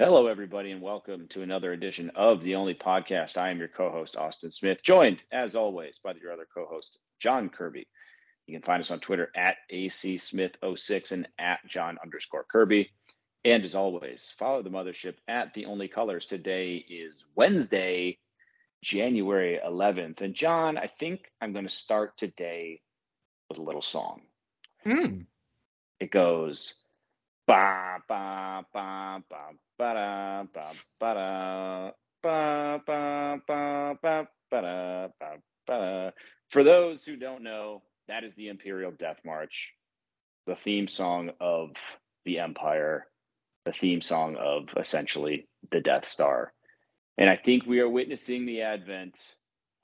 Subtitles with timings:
[0.00, 3.36] Hello, everybody, and welcome to another edition of the Only Podcast.
[3.36, 7.84] I am your co-host Austin Smith, joined as always by your other co-host John Kirby.
[8.46, 12.92] You can find us on Twitter at acsmith06 and at John underscore Kirby.
[13.44, 16.26] And as always, follow the mothership at the Only Colors.
[16.26, 18.18] Today is Wednesday,
[18.80, 22.82] January 11th, and John, I think I'm going to start today
[23.48, 24.20] with a little song.
[24.84, 25.22] Hmm.
[25.98, 26.84] It goes
[27.48, 35.08] ba ba ba ba ba da ba ba da ba ba ba ba ba da
[35.18, 36.10] ba ba da.
[36.50, 39.72] For those who don't know, that is the Imperial Death March,
[40.46, 41.70] the theme song of
[42.26, 43.06] the Empire,
[43.64, 46.52] the theme song of essentially the Death Star.
[47.16, 49.18] And I think we are witnessing the advent,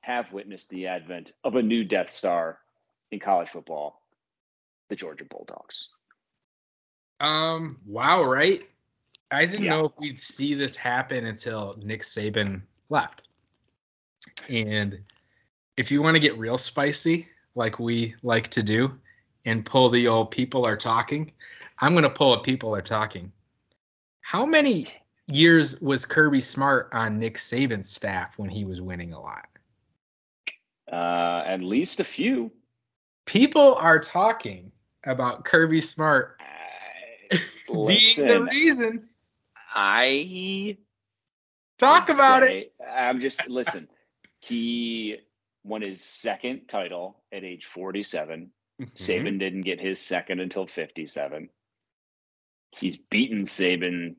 [0.03, 2.59] have witnessed the advent of a new Death Star
[3.11, 4.03] in college football,
[4.91, 5.89] the Georgia Bulldogs.
[7.25, 7.79] Um.
[7.87, 8.25] Wow.
[8.25, 8.69] Right.
[9.31, 9.77] I didn't Yeah.
[9.77, 13.29] know if we'd see this happen until Nick Saban left.
[14.49, 15.01] And
[15.77, 18.99] if you want to get real spicy, like we like to do,
[19.45, 21.33] and pull the old people are talking,
[21.79, 23.33] I'm gonna pull a people are talking.
[24.21, 24.87] How many
[25.27, 29.49] years was Kirby Smart on Nick Saban's staff when he was winning a lot?
[30.91, 32.53] Uh, at least a few.
[33.25, 34.71] People are talking
[35.05, 36.39] about Kirby Smart
[37.31, 39.09] Being the reason.
[39.75, 40.77] I
[41.79, 42.73] Talk would about it.
[42.89, 43.89] I'm just listen.
[44.41, 45.17] He
[45.65, 48.51] won his second title at age 47.
[48.81, 48.93] Mhm.
[48.95, 51.49] Saban didn't get his second until 57.
[52.73, 54.17] He's beaten Saban.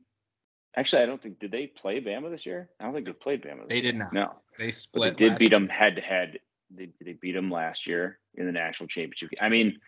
[0.74, 2.70] Actually, I don't think did they play Bama this year?
[2.80, 3.68] I don't think they played Bama.
[3.68, 4.12] They did not.
[4.12, 5.14] No, They split.
[5.14, 5.16] but split.
[5.18, 5.60] they did last beat year.
[5.60, 6.38] them head to head.
[6.70, 9.30] They they beat them last year in the national championship.
[9.40, 9.78] I mean,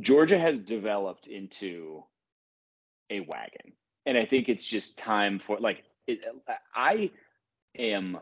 [0.00, 2.04] Georgia has developed into
[3.14, 3.72] a wagon,
[4.06, 6.24] and I think it's just time for like it,
[6.74, 7.10] I
[7.78, 8.18] am.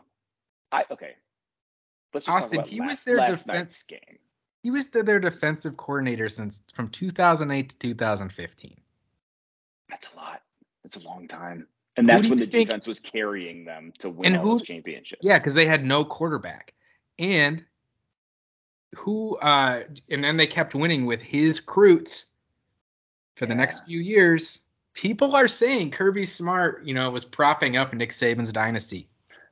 [0.71, 1.11] I okay.
[2.13, 4.19] Let's just Austin, talk about he was their last defense- game.
[4.61, 8.79] He was the, their defensive coordinator since from 2008 to 2015.
[9.89, 10.41] That's a lot.
[10.83, 11.67] That's a long time,
[11.97, 14.67] and that's when the think- defense was carrying them to win And all who- those
[14.67, 15.21] championships.
[15.23, 16.73] Yeah, because they had no quarterback,
[17.19, 17.63] and
[18.95, 22.25] who uh, and then they kept winning with his recruits
[23.35, 24.59] for the next few years.
[24.93, 29.09] People are saying Kirby Smart, you know, was propping up Nick Saban's dynasty.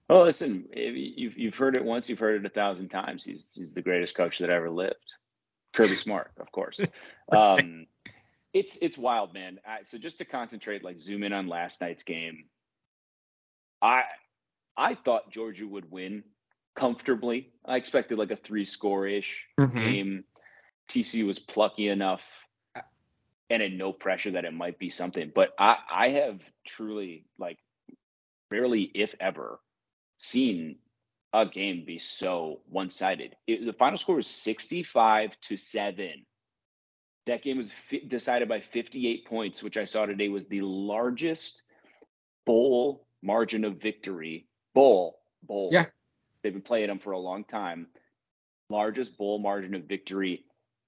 [0.09, 3.23] Well, listen, you've you've heard it once, you've heard it a thousand times.
[3.23, 5.15] He's he's the greatest coach that ever lived.
[5.73, 6.79] Kirby Smart, of course.
[7.31, 7.85] Um,
[8.53, 9.61] it's it's wild, man.
[9.65, 12.45] I, so just to concentrate, like zoom in on last night's game.
[13.81, 14.03] I
[14.75, 16.25] I thought Georgia would win
[16.75, 17.53] comfortably.
[17.65, 19.73] I expected like a three score ish Mhm.
[19.75, 20.23] game.
[20.89, 22.21] TCU was plucky enough
[23.51, 25.31] and in no pressure that it might be something.
[25.33, 27.59] But I, I have truly like
[28.49, 29.59] rarely, if ever,
[30.17, 30.77] seen
[31.33, 33.35] a game be so one sided.
[33.47, 36.25] The final score was 65 to 7.
[37.27, 41.63] That game was fi- decided by 58 points, which I saw today was the largest
[42.45, 44.47] bowl margin of victory.
[44.73, 45.69] Bowl, bowl.
[45.73, 45.85] Yeah.
[46.41, 47.87] They've been playing them for a long time.
[48.69, 50.45] Largest bowl margin of victory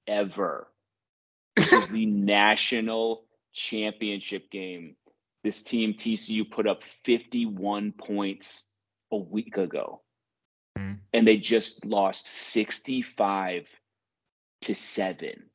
[0.07, 0.67] ever.
[1.93, 4.95] The national championship game.
[5.43, 8.63] This team, TCU, put up 51 points
[9.11, 10.01] a week ago.
[10.77, 10.99] Mhm.
[11.13, 13.67] And they just lost 65
[14.61, 15.49] to 7.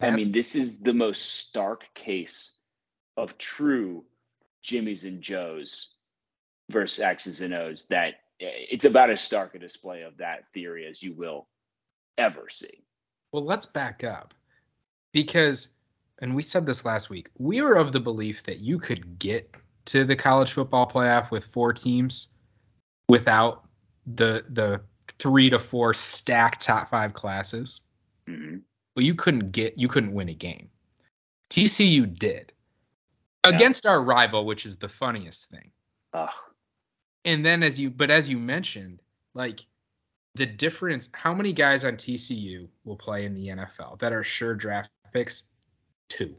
[0.00, 2.56] I mean, this is the most stark case
[3.16, 4.06] of true
[4.62, 5.92] Jimmys and Joes
[6.70, 10.86] versus X's and O's that eh, it's about as stark a display of that theory
[10.86, 11.48] as you will
[12.16, 12.84] ever see.
[13.32, 14.34] Well, let's back up
[15.22, 15.68] because,
[16.20, 19.52] and we said this last week, we were of the belief that you could get
[19.86, 22.28] to the college football playoff with four teams
[23.08, 23.64] without
[24.06, 24.80] the the
[25.18, 27.80] three to four stacked top five classes.
[28.28, 28.62] Mhm.
[28.94, 30.70] But you couldn't get you couldn't win a game.
[31.50, 32.52] TCU did.
[33.44, 33.54] Yeah.
[33.54, 35.72] Against our rival, which is the funniest thing.
[36.12, 36.34] Ugh.
[37.24, 39.00] And then as you but as you mentioned,
[39.34, 39.66] like
[40.34, 44.54] the difference how many guys on TCU will play in the NFL that are sure
[44.54, 45.44] draft picks?
[46.08, 46.36] Two.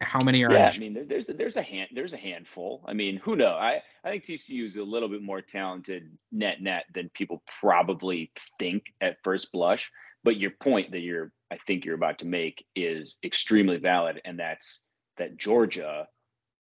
[0.00, 2.82] How many are Yeah, I mean, there's a, there's a hand there's a handful.
[2.86, 3.56] I mean, who knows?
[3.58, 8.32] I I think TCU is a little bit more talented net net than people probably
[8.58, 9.90] think at first blush.
[10.24, 14.38] But your point that you're I think you're about to make is extremely valid, and
[14.38, 14.86] that's
[15.18, 16.08] that Georgia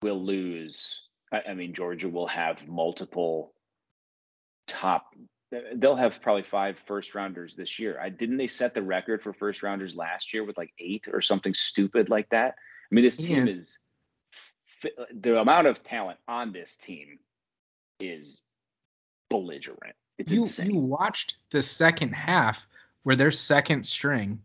[0.01, 1.03] will lose.
[1.31, 3.53] I, I mean, Georgia will have multiple
[4.67, 5.05] top.
[5.75, 7.99] They'll have probably five first rounders this year.
[8.01, 11.21] I didn't they set the record for first rounders last year with like eight or
[11.21, 12.55] something stupid like that.
[12.91, 13.77] I mean, this team is
[15.13, 17.19] the amount of talent on this team
[17.99, 18.41] is
[19.29, 19.95] belligerent.
[20.17, 20.71] It's you insane.
[20.71, 22.67] you watched the second half
[23.03, 24.41] where their second string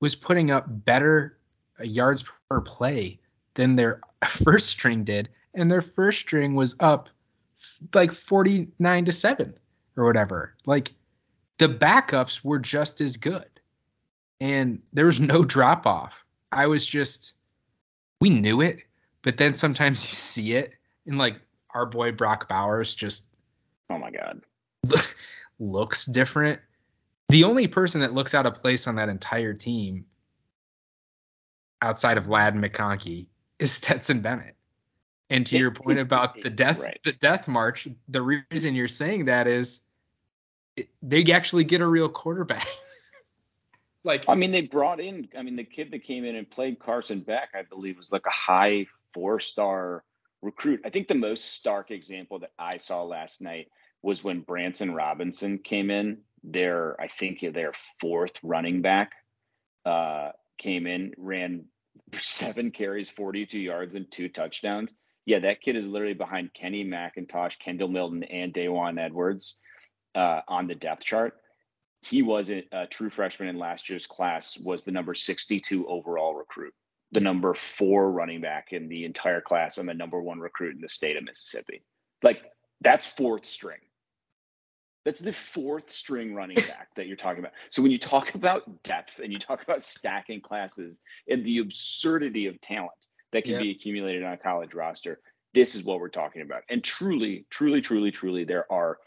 [0.00, 1.36] was putting up better
[1.82, 3.20] yards per play
[3.54, 7.08] than their first string did and their first string was up
[7.94, 9.54] like 49 to 7
[9.96, 10.92] or whatever like
[11.58, 13.48] the backups were just as good
[14.40, 17.32] and there was no drop off i was just
[18.20, 18.80] we knew it
[19.22, 20.72] but then sometimes you see it
[21.06, 21.40] and like
[21.74, 23.26] our boy brock bowers just
[23.90, 24.40] oh my god.
[25.58, 26.60] looks different.
[27.28, 30.06] The only person that looks out of place on that entire team
[31.80, 33.26] outside of Ladd McConkey
[33.58, 34.56] is Stetson Bennett.
[35.30, 37.00] And to your point about the death Right.
[37.02, 39.80] the death march, the reason you're saying that is
[41.02, 42.66] they actually get a real quarterback.
[44.04, 45.28] like I mean, they brought in.
[45.36, 48.26] I mean, the kid that came in and played Carson Beck, I believe, was like
[48.26, 50.04] a high four-star
[50.42, 50.80] recruit.
[50.84, 53.68] I think the most stark example that I saw last night
[54.02, 56.18] was when Branson Robinson came in.
[56.42, 59.12] Their, I think, their fourth running back
[59.86, 61.64] uh, came in, ran
[62.12, 64.94] seven carries, 42 yards, and two touchdowns.
[65.24, 69.58] Yeah, that kid is literally behind Kenny McIntosh, Kendall Milton, and Dawan Edwards
[70.14, 71.34] uh, on the depth chart.
[72.02, 76.34] He was a, a true freshman in last year's class was the number 62 overall
[76.34, 76.74] recruit
[77.14, 80.80] the number four running back in the entire class and the number one recruit in
[80.80, 81.82] the state of mississippi.
[82.24, 82.42] Like
[82.80, 83.78] that's fourth string.
[85.04, 87.52] That's the fourth string running back that you're talking about.
[87.70, 92.46] So when you talk about depth and you talk about stacking classes and the absurdity
[92.46, 92.90] of talent
[93.30, 93.58] that can Yeah.
[93.60, 95.20] be accumulated on a college roster
[95.52, 96.62] this is what we're talking about.
[96.68, 98.98] And truly truly truly truly there are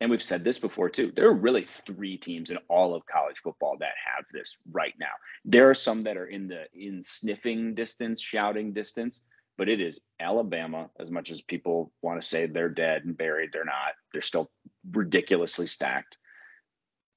[0.00, 1.12] and we've said this before too.
[1.14, 5.06] There are really three teams in all of college football that have this right now.
[5.44, 9.22] There are some that are in the in sniffing distance, shouting distance,
[9.56, 10.90] but it is Alabama.
[11.00, 13.94] As much as people want to say they're dead and buried, they're not.
[14.12, 14.50] They're still
[14.92, 16.16] ridiculously stacked.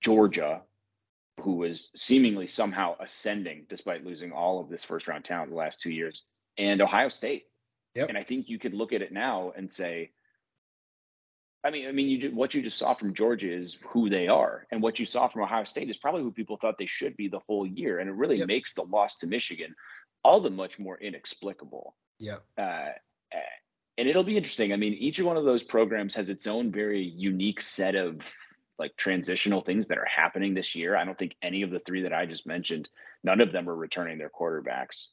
[0.02, 0.62] Georgia,
[1.42, 5.82] who is seemingly somehow ascending despite losing all of this first round talent the last
[5.82, 6.26] two years,
[6.58, 7.44] and Ohio State.
[7.94, 8.10] Yep.
[8.10, 10.12] And I think you could look at it now and say,
[11.64, 14.66] I mean, I mean, you what you just saw from Georgia is who they are,
[14.72, 17.28] and what you saw from Ohio State is probably who people thought they should be
[17.28, 18.48] the whole year, and it really Yep.
[18.48, 19.76] makes the loss to Michigan
[20.24, 21.96] all the much more inexplicable.
[22.20, 22.44] Yep.
[22.58, 23.40] Uh, uh,
[23.98, 24.74] and it'll be interesting.
[24.74, 28.22] I mean, each one of those programs has its own very unique set of
[28.80, 30.96] like transitional things that are happening this year.
[30.96, 32.90] I don't think any of the three that I just mentioned,
[33.24, 35.08] none of them are returning their quarterbacks.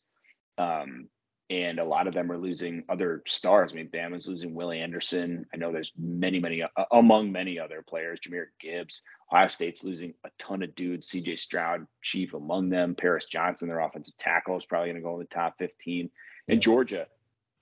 [0.56, 1.08] Um,
[1.50, 3.72] and a lot of them are losing other stars.
[3.72, 5.46] I mean, Bama's losing Willie Anderson.
[5.52, 8.20] I know there's many, many uh, among many other players.
[8.20, 9.02] Jahmyr Gibbs.
[9.32, 11.08] Ohio State's losing a ton of dudes.
[11.08, 11.36] C.J.
[11.36, 12.94] Stroud, chief among them.
[12.94, 16.10] Paris Johnson, their offensive tackle, is probably going to go in the top 15.
[16.48, 16.60] And Yeah.
[16.60, 17.06] Georgia,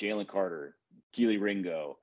[0.00, 0.76] Jalen Carter,
[1.16, 1.98] Kelee Ringo.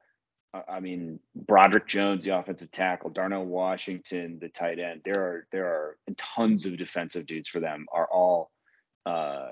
[0.54, 5.02] uh, I mean, Broderick Jones, the offensive tackle, Darnell Washington, the tight end.
[5.04, 7.88] There are there are tons of defensive dudes for them.
[7.92, 8.52] Are all
[9.06, 9.48] uh,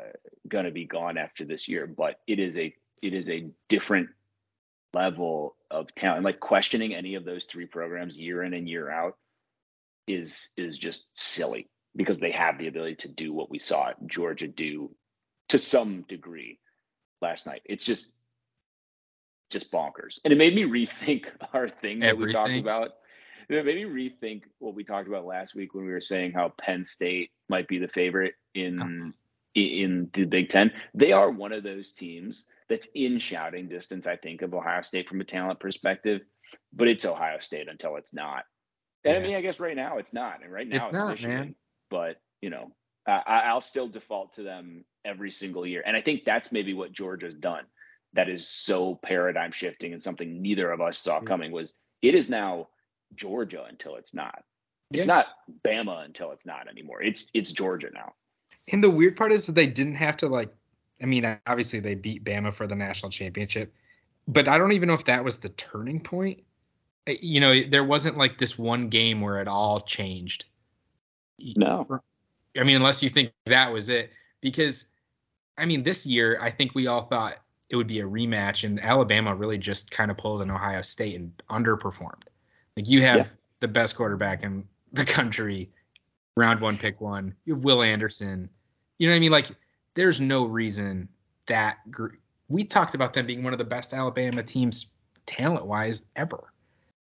[0.48, 1.88] going to be gone after this year.
[1.88, 4.10] But it is a it is a different
[4.93, 6.17] level of talent.
[6.17, 9.17] And like questioning any of those three programs year in and year out
[10.08, 14.48] is is just silly because they have the ability to do what we saw Georgia
[14.48, 14.93] do
[15.50, 16.60] to some degree
[17.22, 17.62] last night.
[17.65, 18.13] It's just
[19.50, 20.20] just bonkers.
[20.24, 22.63] And it made me rethink our thing that we talked Everything.
[22.63, 22.91] about.
[23.50, 26.53] It made me rethink what we talked about last week when we were saying how
[26.58, 29.13] Penn State might be the favorite in
[29.55, 30.72] in the Big Ten.
[30.93, 35.10] They are one of those teams that's in shouting distance, I think, of Ohio State
[35.10, 36.22] from a talent perspective,
[36.74, 38.43] but it's Ohio State until it's not.
[39.03, 40.43] And I mean, I guess right now it's not.
[40.43, 41.36] And right now It's it's, not, Michigan.
[41.36, 41.55] man.
[41.89, 42.72] But you know,
[43.08, 45.84] I, I- I'll still default to them every single year.
[45.86, 47.63] And I think that's maybe what Georgia's done.
[48.13, 51.25] That is so paradigm shifting and something neither of us saw Yeah.
[51.27, 52.67] coming was it is now
[53.15, 54.43] Georgia until it's not.
[54.91, 55.13] It's Yeah.
[55.15, 55.25] not
[55.65, 57.01] Bama until it's not anymore.
[57.01, 58.13] It's it's Georgia now.
[58.72, 60.54] And the weird part is that they didn't have to like.
[61.01, 63.74] I mean, obviously they beat Bama for the national championship,
[64.28, 66.44] but I don't even know if that was the turning point.
[67.08, 70.46] You know, there wasn't like this one game where it all changed.
[71.40, 71.88] No.
[72.56, 74.12] I mean, unless you think that was it,
[74.42, 74.86] because
[75.58, 77.36] I mean, this year I think we all thought
[77.70, 81.16] it would be a rematch, and Alabama really just kind of pulled an Ohio State
[81.16, 82.24] and underperformed.
[82.78, 83.28] Like you have Yeah.
[83.62, 85.72] the best quarterback in the country,
[86.36, 87.36] round one, pick one.
[87.46, 88.50] You have Will Anderson.
[89.01, 89.31] You know what I mean?
[89.31, 89.48] Like,
[89.96, 91.10] there's no reason
[91.48, 92.17] that gr-
[92.50, 94.93] we talked about them being one of the best Alabama teams
[95.25, 96.53] talent wise ever.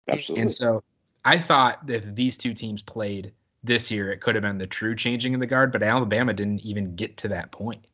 [0.07, 0.43] Absolutely.
[0.43, 0.85] And so
[1.25, 3.33] I thought that if these two teams played
[3.65, 6.61] this year, it could have been the true changing of the guard, but Alabama didn't
[6.61, 7.85] even get to that point.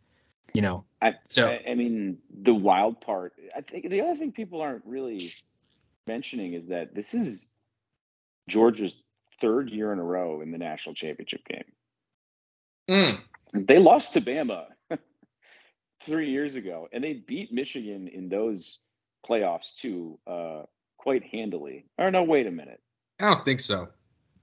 [0.53, 3.33] You know, I, so I, I mean, the wild part.
[3.57, 5.31] I think the other thing people aren't really
[6.07, 7.49] mentioning is that this is
[8.47, 8.95] Georgia's
[9.41, 11.65] third year in a row in the national championship game.
[12.91, 13.21] mm,
[13.65, 14.67] They lost to Bama
[16.05, 18.79] three years ago, and they beat Michigan in those
[19.29, 20.63] playoffs too, uh,
[20.99, 21.87] quite handily.
[21.99, 22.81] Or no, wait a minute.
[23.19, 23.89] I don't think so.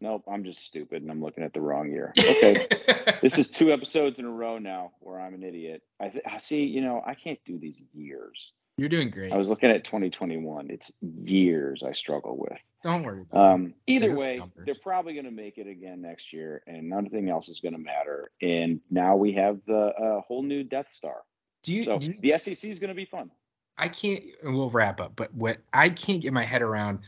[0.01, 2.11] Nope, I'm just stupid and I'm looking at the wrong year.
[2.17, 2.67] Okay.
[3.21, 5.81] this is two episodes in a row now where I'm an idiot.
[5.97, 8.51] I th- I see, you know, I can't do these years.
[8.77, 9.31] You're doing great.
[9.31, 10.71] I was looking at 2021.
[10.71, 12.57] It's years I struggle with.
[12.81, 13.53] don't worry about it.
[13.53, 14.65] Um, either way, numbers.
[14.65, 17.79] they're probably going to make it again next year, and nothing else is going to
[17.79, 18.31] matter.
[18.41, 21.17] And now we have the uh, whole new Death Star.
[21.61, 23.29] Do you, So do you the SEC is going to be fun.
[23.77, 24.23] I can't.
[24.43, 26.99] and We'll wrap up, but what I can't get my head around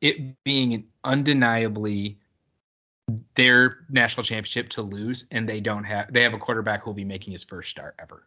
[0.00, 2.18] it being an undeniably
[3.34, 6.12] their national championship to lose, and they don't have.
[6.12, 8.26] They have a quarterback who will be making his first start ever.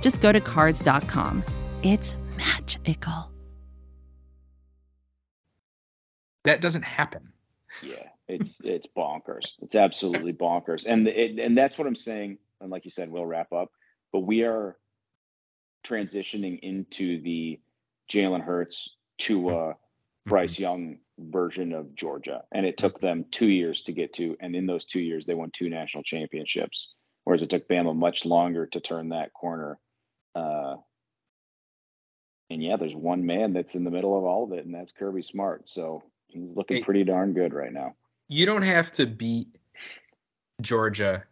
[0.00, 1.44] just go to cars.com.
[1.82, 3.30] It's magical.
[6.44, 7.32] That doesn't happen.
[7.82, 9.46] Yeah, it's it's bonkers.
[9.60, 12.38] It's absolutely bonkers, and it, and that's what I'm saying.
[12.60, 13.70] And like you said, we'll wrap up.
[14.12, 14.76] But we are
[15.84, 17.60] transitioning into the
[18.10, 19.72] Jalen Hurts to uh,
[20.24, 24.36] Bryce Young version of Georgia, and it took them two years to get to.
[24.40, 28.24] And in those two years, they won two national championships, whereas it took Bama much
[28.24, 29.78] longer to turn that corner.
[30.36, 30.76] Uh,
[32.50, 34.92] and yeah, there's one man that's in the middle of all of it, and that's
[34.92, 35.64] Kirby Smart.
[35.66, 37.94] So he's looking pretty darn good right now.
[38.28, 39.48] You don't have to beat
[40.60, 41.24] Georgia,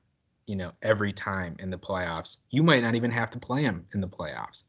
[0.46, 2.38] you know, every time in the playoffs.
[2.50, 4.64] You might not even have to play them in the playoffs.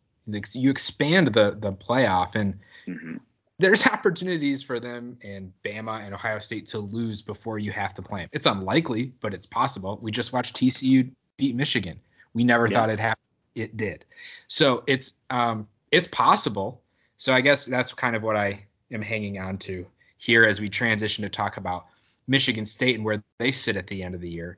[0.53, 3.17] You expand the the playoff, and hmm
[3.57, 8.01] there's opportunities for them and Bama and Ohio State to lose before you have to
[8.01, 8.29] play them.
[8.33, 9.97] It's unlikely, but it's possible.
[10.01, 12.01] We just watched TCU beat Michigan.
[12.33, 12.73] We never Yeah.
[12.79, 13.24] thought it happened.
[13.55, 14.05] It did.
[14.47, 16.81] So it's um it's possible.
[17.17, 20.69] So I guess that's kind of what I am hanging on to here as we
[20.69, 21.85] transition to talk about
[22.27, 24.57] Michigan State and where they sit at the end of the year.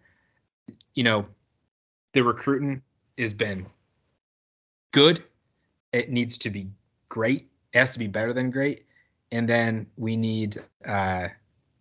[0.94, 1.28] You know,
[2.14, 2.82] the recruiting
[3.18, 3.68] has been
[4.92, 5.24] good.
[5.92, 6.70] It needs to be
[7.10, 7.48] great.
[7.74, 8.86] It has to be better than great.
[9.32, 11.28] And then we need uh,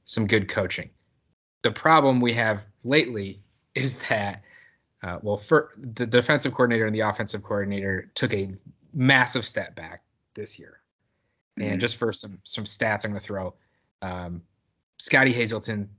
[0.04, 0.90] some good coaching.
[1.62, 3.40] The problem we have lately
[3.74, 4.42] is that,
[5.02, 8.52] uh, well, for the defensive coordinator and the offensive coordinator took a
[8.92, 10.02] massive step back
[10.34, 10.80] this year.
[11.56, 11.80] And Mhm.
[11.80, 13.54] just for some some stats, I'm going to throw.
[14.02, 14.42] Um,
[14.98, 15.90] Scottie Hazelton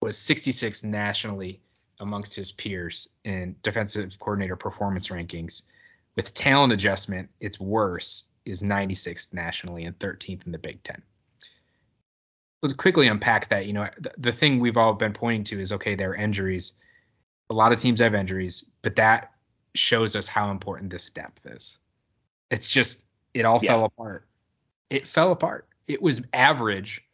[0.00, 1.60] was 66 nationally
[2.00, 5.62] amongst his peers in defensive coordinator performance rankings.
[6.16, 11.02] With talent adjustment, it's worse, is 96th nationally and 13th in the Big Ten.
[12.60, 13.66] Let's quickly unpack that.
[13.66, 16.74] You know, the, the thing we've all been pointing to is okay, there are injuries.
[17.52, 19.32] A lot of teams have injuries, but that
[19.74, 21.78] shows us how important this depth is.
[22.50, 23.04] It's just,
[23.34, 23.72] it all Yeah.
[23.72, 24.26] fell apart.
[24.88, 25.68] It fell apart.
[25.86, 27.04] It was average,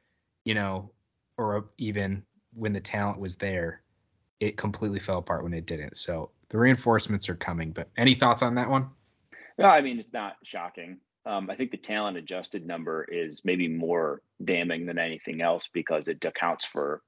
[0.45, 0.93] you know,
[1.37, 2.23] or even
[2.55, 3.83] when the talent was there,
[4.39, 5.97] it completely fell apart when it didn't.
[5.97, 7.73] So the reinforcements are coming.
[7.73, 8.91] But any thoughts on that one?
[9.59, 10.99] No, I mean it's not shocking.
[11.27, 16.07] Um, I think the talent adjusted number is maybe more damning than anything else because
[16.07, 17.03] it accounts for,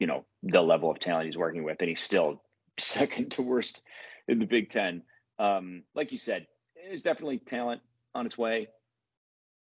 [0.00, 2.42] you know, the level of talent he's working with, and he's still
[2.78, 3.82] second to worst
[4.28, 5.02] in the Big Ten.
[5.38, 7.80] Um, like you said, there's definitely talent
[8.14, 8.68] on its way,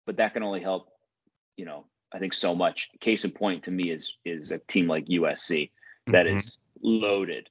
[0.06, 0.90] but that can only help,
[1.56, 2.90] you know, I think so much.
[3.00, 5.72] Case in point to me is is a team like USC
[6.08, 6.38] that mm-hmm.
[6.38, 7.50] is loaded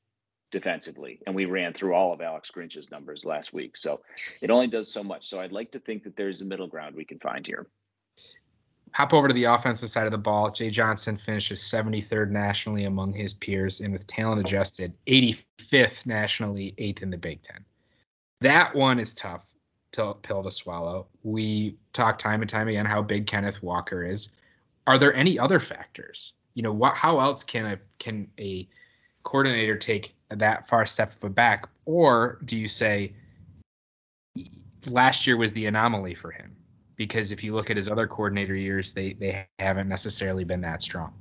[0.50, 3.76] defensively, and we ran through all of Alex Grinch's numbers last week.
[3.76, 4.00] So
[4.40, 5.28] it only does so much.
[5.28, 7.66] So I'd like to think that there's a middle ground we can find here.
[8.94, 10.52] Hop over to the offensive side of the ball.
[10.52, 17.02] Jay Johnson finishes 73rd nationally among his peers, and with talent adjusted, 85th nationally, eighth
[17.02, 17.64] in the Big Ten.
[18.40, 19.44] That one is tough
[19.92, 21.08] to, pill to swallow.
[21.24, 24.28] We talk time and time again how big Kenneth Walker is.
[24.86, 26.34] Are there any other factors?
[26.54, 26.94] You know, what?
[26.94, 28.68] How else can a can a
[29.24, 33.14] coordinator take that far step of a back, or do you say
[34.88, 36.54] last year was the anomaly for him?
[36.96, 40.82] Because if you look at his other coordinator years, they they haven't necessarily been that
[40.82, 41.12] strong.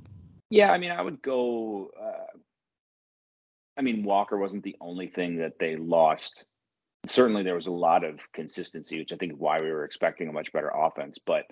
[0.50, 1.90] Yeah, I mean, I would go.
[2.00, 2.38] Uh,
[3.78, 6.46] I mean, Walker wasn't the only thing that they lost.
[7.08, 10.30] Certainly, there was a lot of consistency, which I think is why we were expecting
[10.30, 11.18] a much better offense.
[11.26, 11.46] But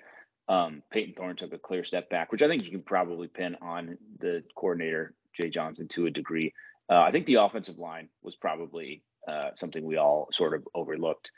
[0.48, 3.58] um, Payton Thorne took a clear step back, which I think you can probably pin
[3.62, 6.54] on the coordinator Jay Johnson to a degree.
[6.90, 11.32] Uh, I think the offensive line was probably uh, something we all sort of overlooked.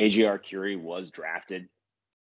[0.00, 1.68] AJ Arcuri was drafted.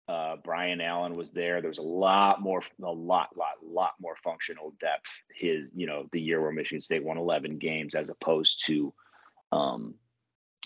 [0.07, 1.61] Uh, Brian Allen was there.
[1.61, 5.11] There was a lot more, a lot, lot, lot more functional depth.
[5.35, 8.93] His, you know, the year where Michigan State won 11 games as opposed to,
[9.51, 9.95] um,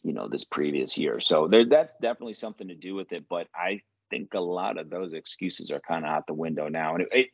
[0.03, 1.21] you know, this previous year.
[1.21, 3.27] So there, that's definitely something to do with it.
[3.29, 6.95] But I think a lot of those excuses are kind of out the window now,
[6.95, 7.29] and it, it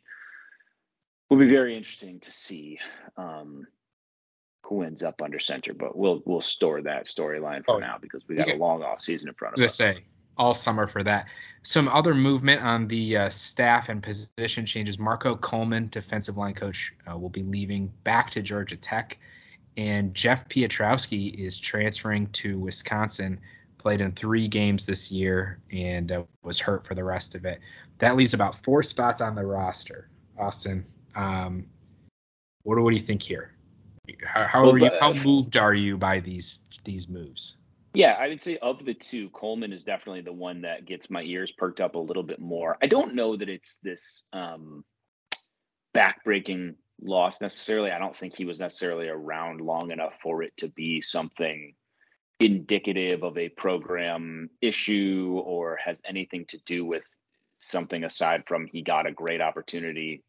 [1.31, 2.79] will be very interesting to see
[3.17, 3.67] um,
[4.65, 5.73] who ends up under center.
[5.73, 9.01] But we'll we'll store that storyline for oh, now because we got a long off
[9.01, 9.77] season in front of us.
[9.77, 10.05] Say
[10.37, 11.29] all summer for that.
[11.63, 14.99] Some other movement on the uh, staff and position changes.
[14.99, 19.19] Marco Coleman, defensive line coach, uh, will be leaving back to Georgia Tech,
[19.77, 23.41] and Jeff Pietrowski is transferring to Wisconsin.
[23.79, 27.61] Played in three games this year and uh, was hurt for the rest of it.
[27.99, 30.09] That leaves about four spots on the roster.
[30.39, 31.67] Austin, um,
[32.63, 33.53] what, what do you think here?
[34.25, 37.57] How, how, well, you, how moved are you by these these moves?
[37.95, 41.23] Yeah, I would say of the two, Coleman is definitely the one that gets my
[41.23, 42.77] ears perked up a little bit more.
[42.83, 44.85] I don't know that it's this um,
[45.95, 47.93] backbreaking loss necessarily.
[47.93, 51.75] I don't think he was necessarily around long enough for it to be something
[52.41, 57.05] indicative of a program issue or has anything to do with
[57.59, 60.25] something aside from he got a great opportunity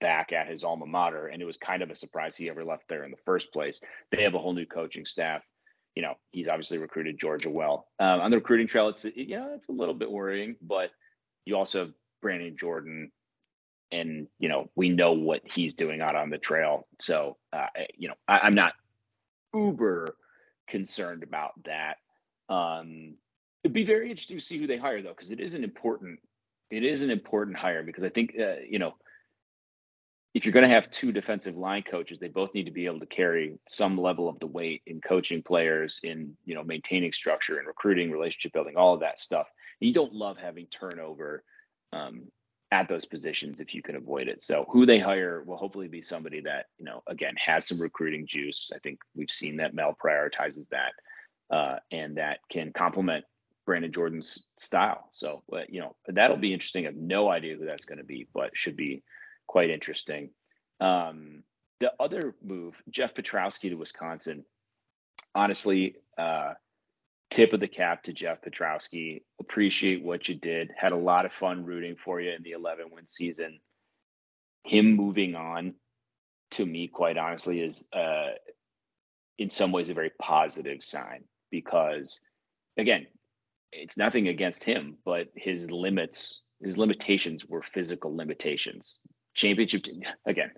[0.00, 2.88] back at his alma mater, and it was kind of a surprise he ever left
[2.88, 3.80] there in the first place.
[4.10, 5.42] They have a whole new coaching staff.
[5.98, 7.88] You know, he's obviously recruited Georgia well.
[7.98, 10.90] Um, on the recruiting trail, it's yeah, it's a little bit worrying, but
[11.44, 13.10] you also have Brandon Jordan,
[13.90, 16.86] and you know we know what he's doing out on the trail.
[17.00, 18.74] So uh, you know, I, I'm not
[19.52, 20.14] uber
[20.68, 21.96] concerned about that.
[22.48, 23.16] Um,
[23.64, 26.20] it'd be very interesting to see who they hire though, because it is an important
[26.70, 28.94] it is an important hire because I think uh, you know
[30.38, 33.00] if you're going to have two defensive line coaches, they both need to be able
[33.00, 37.58] to carry some level of the weight in coaching players, in you know maintaining structure
[37.58, 39.48] and recruiting, relationship building, all of that stuff.
[39.80, 41.42] And you don't love having turnover
[41.92, 42.22] um,
[42.70, 44.40] at those positions if you can avoid it.
[44.44, 48.24] So who they hire will hopefully be somebody that you know again has some recruiting
[48.24, 48.70] juice.
[48.72, 50.92] I think we've seen that Mel prioritizes that,
[51.50, 53.24] uh, and that can complement
[53.66, 55.08] Brandon Jordan's style.
[55.10, 56.84] So uh, you know that'll be interesting.
[56.84, 59.02] I have no idea who that's going to be, but should be
[59.48, 60.30] quite interesting.
[60.80, 61.42] Um,
[61.80, 64.44] the other move, Jeff Pietrowski to Wisconsin.
[65.34, 66.54] Honestly, uh,
[67.30, 69.22] tip of the cap to Jeff Pietrowski.
[69.40, 70.70] Appreciate what you did.
[70.76, 73.58] Had a lot of fun rooting for you in the 11 win season.
[74.64, 75.74] Him moving on,
[76.52, 78.32] to me, quite honestly, is uh,
[79.38, 82.20] in some ways a very positive sign because,
[82.76, 83.06] again,
[83.70, 88.98] it's nothing against him, but his limits, his limitations were physical limitations
[89.38, 90.02] championship team.
[90.26, 90.50] Again,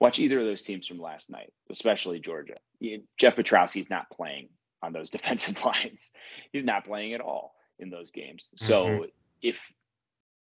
[0.00, 2.56] watch either of those teams from last night, especially Georgia.
[3.18, 4.48] Jeff Pietrowski's not playing
[4.82, 6.12] on those defensive lines.
[6.52, 8.48] He's not playing at all in those games.
[8.56, 9.04] So mm-hmm.
[9.40, 9.56] if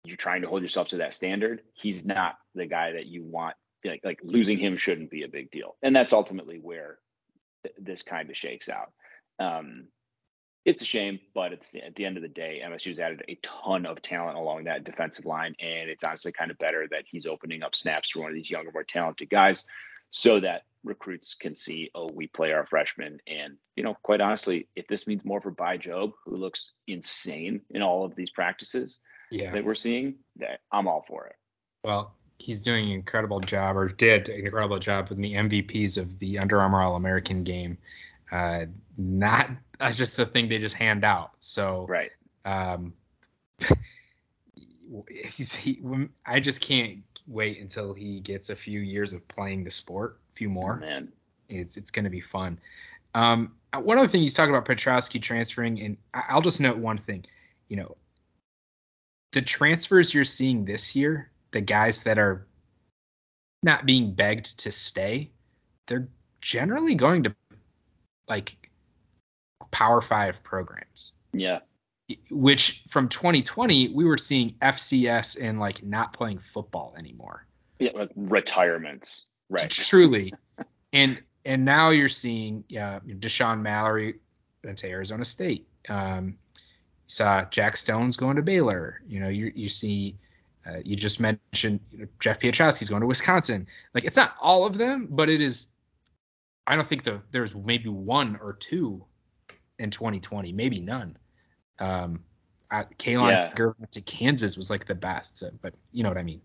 [0.06, 3.56] you're trying to hold yourself to that standard, he's not the guy that you want.
[3.86, 7.00] Like, like losing him shouldn't be a big deal, and that's ultimately where
[7.64, 8.92] th- this kind of shakes out.
[9.40, 9.88] Um,
[10.70, 13.40] it's a shame, but at the, at the end of the day, MSU's added a
[13.42, 17.26] ton of talent along that defensive line, and it's honestly kind of better that he's
[17.26, 19.66] opening up snaps for one of these younger, more talented guys,
[20.12, 23.20] so that recruits can see, oh, we play our freshmen.
[23.26, 27.62] And you know, quite honestly, if this means more for Bai Jobe, who looks insane
[27.72, 29.00] in all of these practices
[29.32, 29.52] yeah.
[29.52, 31.36] that we're seeing, that I'm all for it.
[31.84, 36.20] Well, he's doing an incredible job, or did an incredible job in the MVPs of
[36.20, 37.80] the Under Armour All American game.
[38.32, 38.66] Uh,
[38.98, 41.32] not uh, just a thing they just hand out.
[41.40, 42.12] So right.
[42.46, 42.94] Um,
[45.10, 45.82] he's he,
[46.26, 50.34] I just can't wait until he gets a few years of playing the sport, a
[50.34, 50.78] few more.
[50.78, 51.12] Man,
[51.48, 52.60] It's it's going to be fun.
[53.14, 57.26] Um, one other thing you talk about Pietrowski transferring, and I'll just note one thing.
[57.68, 57.98] You know,
[59.32, 62.48] the transfers you're seeing this year, the guys that are
[63.62, 65.32] not being begged to stay,
[65.88, 66.08] they're
[66.42, 67.36] generally going to
[68.30, 68.70] like
[69.72, 71.60] Power Five programs yeah,
[72.32, 77.46] which from 2020 we were seeing FCS and like not playing football anymore.
[77.80, 79.70] yeah, like retirements, right?
[79.70, 80.34] Truly.
[80.94, 84.16] and and now you're seeing uh, Deshaun Mallory
[84.64, 85.68] went to Arizona State.
[85.88, 86.34] Um, you
[87.08, 89.02] saw Jack Stone's going to Baylor.
[89.08, 90.18] You know, you you see
[90.66, 93.68] uh, you just mentioned you know, Jeff Pietrowski's going to Wisconsin.
[93.94, 95.68] Like it's not all of them, but it is.
[96.70, 99.04] I don't think the there's maybe one or two
[99.80, 101.18] in 2020, maybe none.
[101.80, 102.24] Um,
[102.70, 103.52] I, Kalon Yeah.
[103.56, 106.42] Gervin to Kansas was like the best, so, but you know what I mean.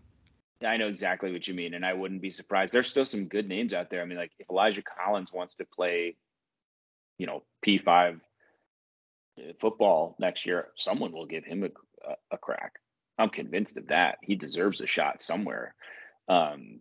[0.65, 2.73] I know exactly what you mean, and I wouldn't be surprised.
[2.73, 4.01] There's still some good names out there.
[4.01, 6.15] I mean, like if Elijah Collins wants to play,
[7.19, 8.19] you know, P5
[9.59, 12.79] football next year, someone will give him a, a, a crack.
[13.19, 14.17] I'm convinced of that.
[14.23, 15.75] He deserves a shot somewhere.
[16.27, 16.79] Um,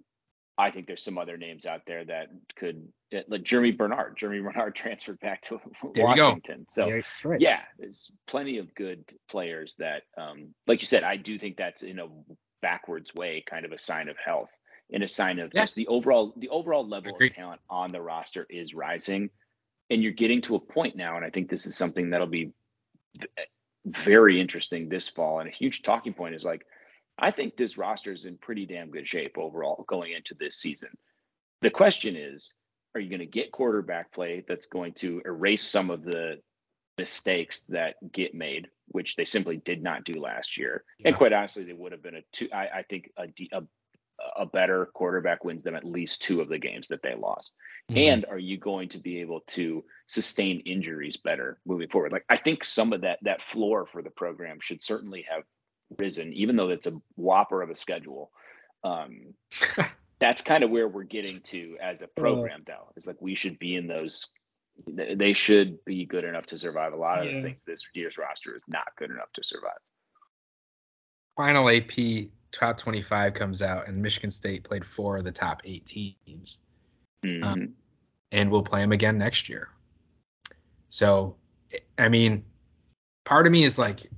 [0.57, 2.87] I think there's some other names out there that could,
[3.29, 4.17] like Jeremy Bernard.
[4.17, 5.61] Jeremy Bernard transferred back to
[5.95, 6.29] There you go.
[6.29, 6.67] Washington.
[6.69, 7.41] So Yeah, right.
[7.41, 11.83] yeah, there's plenty of good players that, um, like you said, I do think that's
[11.83, 12.07] in a
[12.63, 14.51] backwards way kind of a sign of health
[14.93, 15.63] and a sign of Yeah.
[15.63, 19.31] just the overall the overall level of talent on the roster is rising,
[19.91, 22.53] and you're getting to a point now, and I think this is something that'll be
[23.87, 26.65] very interesting this fall, and a huge talking point is like,
[27.19, 30.91] I think this roster is in pretty damn good shape overall going into this season.
[31.63, 32.55] The question is,
[32.95, 36.41] are you going to get quarterback play that's going to erase some of the
[36.99, 40.85] mistakes that get made, which they simply did not do last year.
[41.05, 42.49] And quite honestly, they would have been a two.
[42.53, 43.63] I, I think a, a
[44.37, 47.53] a better quarterback wins them at least two of the games that they lost.
[47.91, 47.99] Mhm.
[47.99, 52.13] And are you going to be able to sustain injuries better moving forward?
[52.13, 55.43] Like I think some of that that floor for the program should certainly have
[55.99, 58.31] risen, even though it's a whopper of a schedule.
[58.83, 59.35] Um,
[60.19, 62.93] that's kind of where we're getting to as a program, though.
[62.97, 64.29] It's like we should be in those.
[64.87, 66.93] They should be good enough to survive.
[66.93, 67.41] A lot of Yeah.
[67.41, 69.79] the things this year's roster is not good enough to survive.
[71.37, 75.85] final AP top 25 comes out, and Michigan State played four of the top eight
[75.85, 76.61] teams,
[77.25, 77.73] Mhm.
[78.31, 79.69] and we'll play them again next year.
[80.89, 81.37] So,
[81.99, 82.45] I mean,
[83.25, 84.09] part of me is like,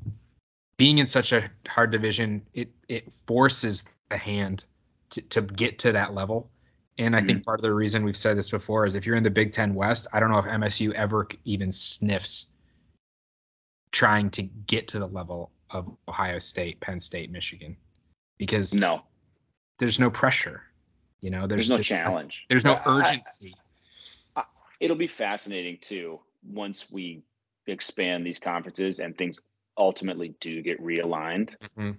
[0.77, 4.65] being in such a hard division, it it forces the hand
[5.11, 6.51] to, to get to that level.
[6.99, 7.45] And I think mm-hmm.
[7.45, 9.75] part of the reason we've said this before is if you're in the Big Ten
[9.75, 12.51] West, I don't know if MSU ever even sniffs
[13.93, 17.77] trying to get to the level of Ohio State, Penn State, Michigan,
[18.39, 19.03] because no,
[19.79, 20.63] there's no pressure.
[21.21, 22.45] You know, there's, there's, no challenge.
[22.49, 23.55] There's no I- I- urgency.
[24.81, 27.25] it'll be fascinating too once we
[27.67, 29.39] expand these conferences and things
[29.79, 31.57] ultimately do get realigned.
[31.77, 31.97] Mhm.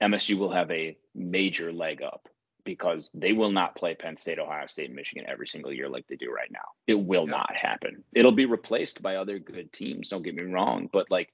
[0.00, 2.28] MSU will have a major leg up
[2.64, 6.06] because they will not play Penn State, Ohio State, and Michigan every single year like
[6.06, 6.72] they do right now.
[6.86, 7.36] It will Yeah.
[7.36, 8.04] not happen.
[8.12, 10.08] It'll be replaced by other good teams.
[10.08, 11.32] Don't get me wrong, but like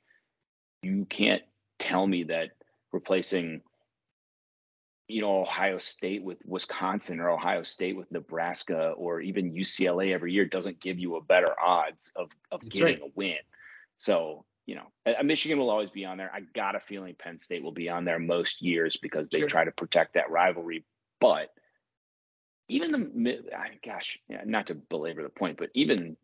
[0.83, 1.43] you can't
[1.79, 2.53] tell me that
[2.93, 3.63] replacing
[5.09, 10.33] you know Ohio State with Wisconsin or Ohio State with Nebraska or even UCLA every
[10.33, 13.11] year doesn't give you a better odds of of That's getting right.
[13.11, 13.39] a win.
[13.99, 16.31] So, you know, Michigan will always be on there.
[16.35, 19.49] I got a feeling Penn State will be on there most years because they Sure.
[19.49, 20.85] try to protect that rivalry.
[21.21, 21.51] But
[22.69, 22.91] even
[23.23, 26.17] the, gosh, yeah, not to belabor the point, but even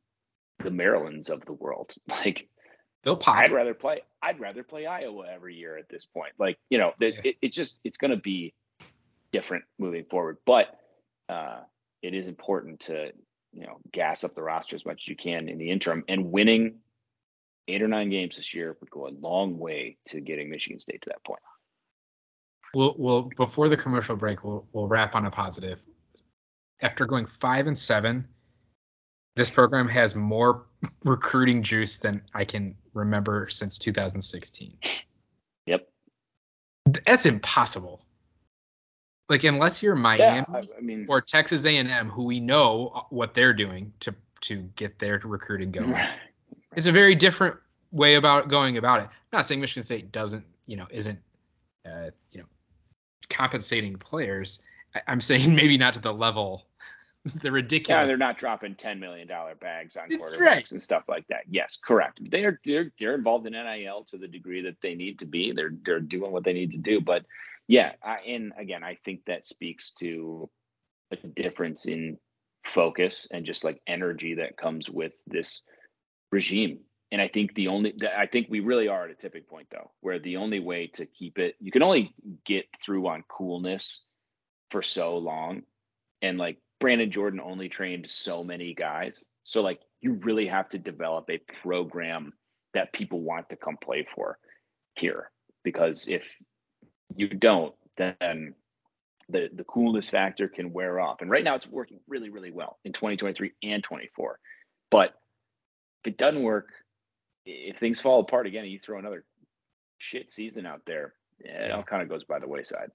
[0.59, 2.49] the Marylands of the world, like
[3.05, 3.37] They'll pop.
[3.37, 6.33] I'd rather play, I'd rather play Iowa every year at this point.
[6.39, 7.11] Like, you know, Yeah.
[7.25, 8.55] it, it just, it's going to be
[9.33, 10.39] different moving forward.
[10.47, 10.79] But
[11.29, 11.63] uh,
[12.01, 13.13] it is important to,
[13.53, 16.05] you know, gas up the roster as much as you can in the interim.
[16.09, 16.77] And winning
[17.69, 21.03] eight or nine games this year would go a long way to getting Michigan State
[21.03, 21.41] to that point.
[22.75, 25.79] We'll, we'll before the commercial break, we'll we'll wrap on a positive.
[26.81, 28.27] After going five and seven,
[29.37, 30.67] this program has more
[31.05, 34.79] recruiting juice than I can remember since 2016.
[35.67, 35.89] Yep.
[37.07, 38.05] That's impossible.
[39.29, 43.55] Like unless you're Miami I, I mean, or Texas A&M, who we know what they're
[43.55, 45.95] doing to to get their recruiting going.
[46.75, 47.57] It's a very different
[47.91, 49.05] way about going about it.
[49.05, 51.19] I'm not saying Michigan State doesn't, you know, isn't,
[51.87, 52.47] uh, you know,
[53.29, 54.61] compensating players.
[54.95, 56.67] I, I'm saying maybe not to the level
[57.37, 58.03] the ridiculous.
[58.03, 60.71] Yeah, they're not dropping ten million dollar bags on That's quarterbacks right.
[60.73, 61.45] and stuff like that.
[61.49, 62.19] Yes, correct.
[62.31, 65.53] They're they're they're involved in NIL to the degree that they need to be.
[65.53, 67.01] They're they're doing what they need to do.
[67.01, 67.25] But
[67.69, 70.51] yeah, I, and again, I think that speaks to
[71.13, 72.19] a difference in
[72.65, 75.61] focus and just like energy that comes with this
[76.33, 76.81] regime.
[77.13, 79.91] And I think the only I think we really are at a tipping point though,
[80.01, 82.15] where the only way to keep it you can only
[82.45, 84.05] get through on coolness
[84.71, 85.63] for so long.
[86.23, 89.25] And like Brandon Jordan only trained so many guys.
[89.45, 92.33] So like you really have to develop a program
[92.73, 94.39] that people want to come play for
[94.97, 95.31] here.
[95.63, 96.25] Because if
[97.15, 98.55] you don't, then
[99.29, 101.21] the the coolness factor can wear off.
[101.21, 104.39] And right now it's working really, really well in 2023 and 24.
[104.91, 105.15] But
[106.05, 106.71] if it doesn't work,
[107.47, 109.25] if things fall apart again and you throw another
[109.99, 112.91] shit season out there, yeah, it all kind of goes by the wayside.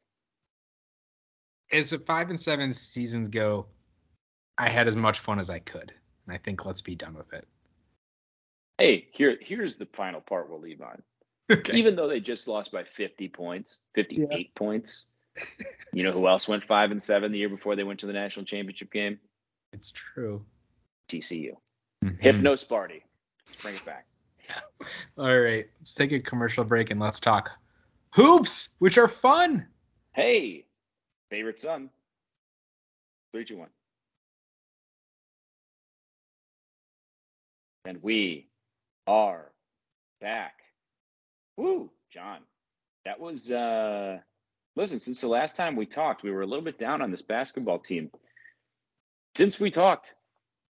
[1.72, 3.67] as the five and seven seasons go,
[4.58, 5.93] I had as much fun as I could.
[6.26, 7.48] And I think let's be done with it.
[8.78, 11.02] Hey, here here's the final part we'll leave on.
[11.50, 11.78] Okay.
[11.78, 15.08] Even though they just lost by 50 points, 58 points.
[15.93, 18.12] You know who else went five and seven the year before they went to the
[18.12, 19.20] national championship game?
[19.72, 20.43] It's true.
[21.10, 21.52] TCU.
[22.08, 22.22] Mhm.
[22.22, 23.02] Hypno Sparty.
[23.48, 24.06] Let's bring it back.
[25.17, 25.67] All right.
[25.80, 27.52] Let's take a commercial break and let's talk
[28.12, 29.67] hoops, which are fun.
[30.13, 30.65] Hey,
[31.30, 31.89] favorite son.
[33.32, 33.70] Three, two, one.
[37.86, 38.48] And we
[39.06, 39.52] are
[40.20, 40.56] back.
[41.56, 42.39] Woo, John.
[43.06, 44.20] That was uh
[44.76, 47.22] listen, since the last time we talked, we were a little bit down on this
[47.22, 48.12] basketball team.
[49.36, 50.15] Since we talked,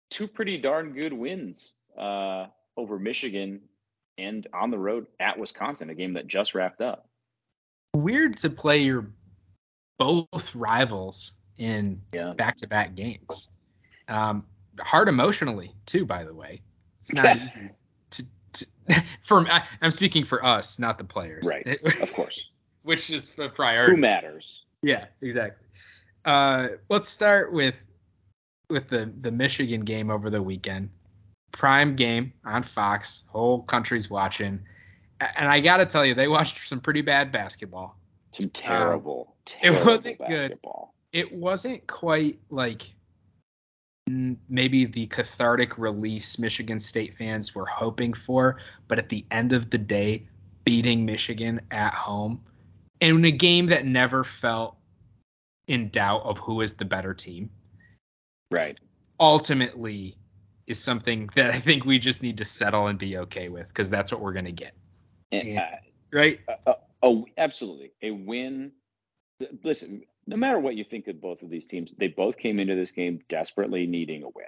[0.09, 3.61] two pretty darn good wins uh over Michigan
[4.17, 7.07] and on the road at Wisconsin, a game that just wrapped up.
[7.95, 9.11] Weird to play your
[9.97, 12.33] both rivals in Yeah.
[12.33, 13.49] back-to-back games.
[14.07, 14.45] Um,
[14.79, 16.61] hard emotionally too, by the way.
[16.99, 17.71] It's not easy
[18.11, 18.65] to, to
[19.23, 21.45] for I, I'm speaking for us, not the players.
[21.45, 21.67] Right.
[22.01, 22.49] Of course.
[22.83, 23.95] Which is the priority.
[23.95, 24.63] Who matters?
[24.81, 25.65] Yeah, exactly.
[26.23, 27.75] Uh, let's start with
[28.69, 30.89] with the the Michigan game over the weekend.
[31.51, 33.23] Prime game on Fox.
[33.27, 34.61] Whole country's watching.
[35.19, 37.97] And I got to tell you, they watched some pretty bad basketball.
[38.33, 40.27] Some um, terrible, it terrible wasn't good.
[40.27, 40.93] basketball.
[41.11, 42.93] It wasn't quite like
[44.07, 49.69] maybe the cathartic release Michigan State fans were hoping for, but at the end of
[49.69, 50.27] the day,
[50.63, 52.41] beating Michigan at home
[52.99, 54.75] in a game that never felt
[55.67, 57.49] in doubt of who is the better team
[58.51, 58.79] Right.
[59.19, 60.15] ultimately
[60.67, 63.89] is something that I think we just need to settle and be okay with because
[63.89, 64.73] that's what we're going to get.
[65.31, 65.79] And, Yeah.
[66.11, 66.39] Right?
[66.65, 67.91] uh, oh, absolutely.
[68.01, 68.71] A win.
[69.63, 72.75] Listen, no matter what you think of both of these teams, they both came into
[72.75, 74.45] this game desperately needing a win.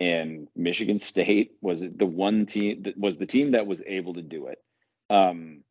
[0.00, 4.22] And Michigan State was the one team that was the team that was able to
[4.22, 4.62] do it.
[5.10, 5.62] Um,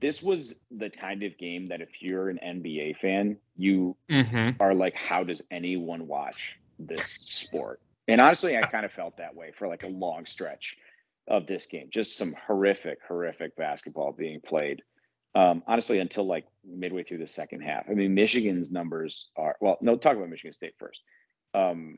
[0.00, 4.62] this was the kind of game that if you're an NBA fan, you Mm-hmm.
[4.62, 7.80] are like, how does anyone watch this sport?
[8.08, 10.76] And honestly, I kind of felt that way for like a long stretch
[11.28, 11.88] of this game.
[11.90, 14.82] Just some horrific, horrific basketball being played.
[15.34, 17.86] Um, honestly, until like midway through the second half.
[17.88, 19.78] I mean, Michigan's numbers are well.
[19.80, 21.00] No, talk about Michigan State first.
[21.54, 21.96] Um,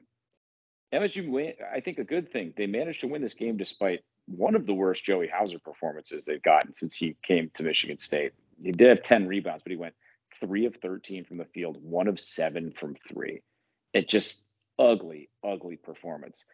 [0.92, 1.55] MSU win.
[1.75, 2.55] I think a good thing.
[2.57, 6.42] They managed to win this game despite one of the worst Joey Hauser performances they've
[6.42, 8.33] gotten since he came to Michigan State.
[8.62, 9.94] He did have 10 rebounds, but he went
[10.40, 13.42] three of 13 from the field, one of seven from three.
[13.92, 14.47] It just
[14.79, 16.45] ugly, ugly performance.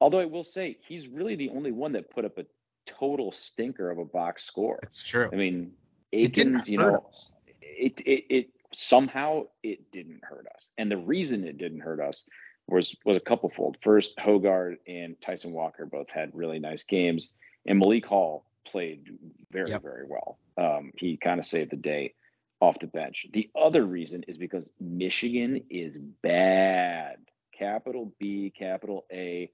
[0.00, 2.46] Although I will say he's really the only one that put up a
[2.86, 4.78] total stinker of a box score.
[4.82, 5.28] That's true.
[5.32, 5.72] I mean,
[6.10, 7.30] it didn't Aikens, you know, us.
[7.60, 12.24] it, it it somehow it didn't hurt us, and the reason it didn't hurt us
[12.66, 13.76] was was a couple fold.
[13.82, 17.32] First, Hoggard and Tyson Walker both had really nice games,
[17.66, 19.18] and Malik Hall played
[19.50, 19.82] very Yep.
[19.82, 20.38] very well.
[20.56, 22.14] Um, he kind of saved the day
[22.60, 23.26] off the bench.
[23.32, 27.16] The other reason is because Michigan is bad.
[27.60, 29.52] Capital B, capital A,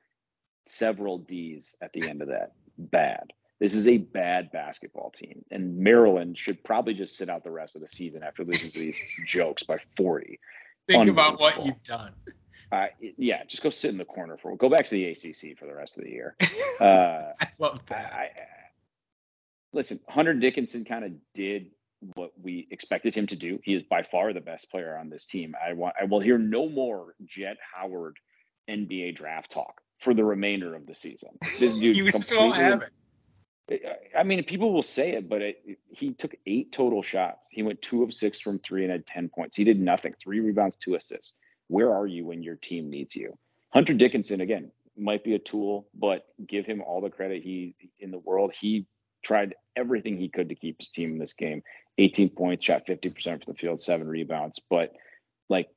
[0.67, 2.53] several D's at the end of that.
[2.79, 3.33] Bad.
[3.59, 7.75] This is a bad basketball team, and Maryland should probably just sit out the rest
[7.75, 10.39] of the season after losing to these jokes by 40.
[10.87, 12.13] Think about what you've done.
[12.71, 15.67] Uh, yeah, just go sit in the corner for go back to the ACC for
[15.67, 16.37] the rest of the year.
[16.79, 17.95] Uh, I love I.
[17.95, 18.31] I,
[19.73, 21.71] listen, Hunter Dickinson kind of did
[22.15, 23.59] what we expected him to do.
[23.63, 25.55] He is by far the best player on this team.
[25.65, 28.19] I want I will hear no more Jett Howard
[28.69, 31.31] NBA draft talk for the remainder of the season.
[31.59, 32.93] This dude you completely- have it.
[34.17, 37.49] I mean, people will say it, but it, he took eight total shots.
[37.51, 39.57] He went two of six from three and had 10 points.
[39.57, 41.35] He did nothing, three rebounds, two assists.
[41.67, 43.37] where are you when your team needs you?
[43.71, 48.13] Hunter Dickinson again might be a tool, but give him all the credit he in
[48.13, 48.53] the world.
[48.53, 48.87] He
[49.25, 51.63] tried everything he could to keep his team in this game.
[51.99, 54.93] 18 points, shot 50% from the field, seven rebounds, but
[55.49, 55.69] like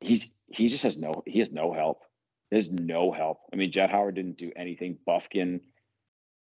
[0.00, 2.02] he's he just has no he has no help.
[2.50, 3.38] There's no help.
[3.52, 4.98] I mean, Jett Howard didn't do anything.
[5.08, 5.60] Bufkin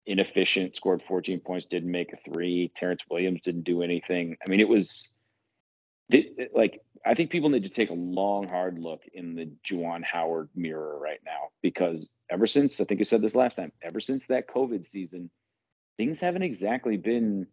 [0.06, 2.72] inefficient, scored 14 points, didn't make a three.
[2.74, 4.36] Terrance Williams didn't do anything.
[4.44, 5.12] I mean, it was
[6.54, 10.48] like I think people need to take a long, hard look in the Juwan Howard
[10.54, 14.26] mirror right now because ever since I think I said this last time, ever since
[14.26, 15.30] that COVID season,
[15.96, 17.46] things haven't exactly been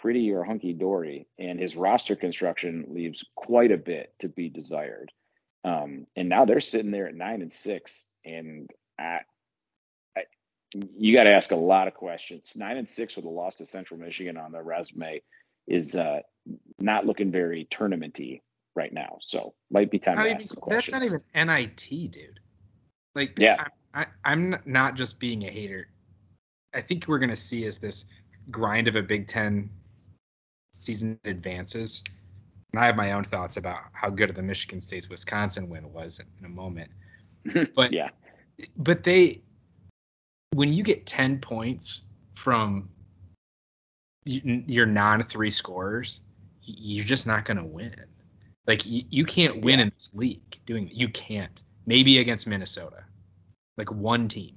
[0.00, 5.12] pretty or hunky dory, and his roster construction leaves quite a bit to be desired.
[5.64, 9.20] Um, and now they're sitting there at nine and six, and I,
[10.16, 10.22] I,
[10.74, 12.52] you got to ask a lot of questions.
[12.56, 15.22] Nine and six with a loss to Central Michigan on their resume
[15.66, 16.20] is uh,
[16.78, 18.40] not looking very tournamenty
[18.74, 19.18] right now.
[19.26, 20.92] So might be time not to ask some questions.
[20.92, 22.40] That's not even NIT, dude.
[23.14, 25.88] Like, yeah, I, I, I'm not just being a hater.
[26.72, 28.04] I think we're gonna see is this
[28.50, 29.70] grind of a Big Ten
[30.72, 32.02] season advances.
[32.72, 35.92] And I have my own thoughts about how good of the Michigan State's Wisconsin win
[35.92, 36.90] was in a moment.
[37.74, 38.10] But yeah,
[38.76, 39.40] but they
[40.52, 42.02] when you get 10 points
[42.34, 42.90] from
[44.24, 46.20] your non three scorers,
[46.62, 47.94] you're just not going to win.
[48.66, 49.86] Like you, you can't win yeah.
[49.86, 51.62] in this league doing you can't.
[51.86, 53.04] Maybe against Minnesota,
[53.76, 54.56] like one team.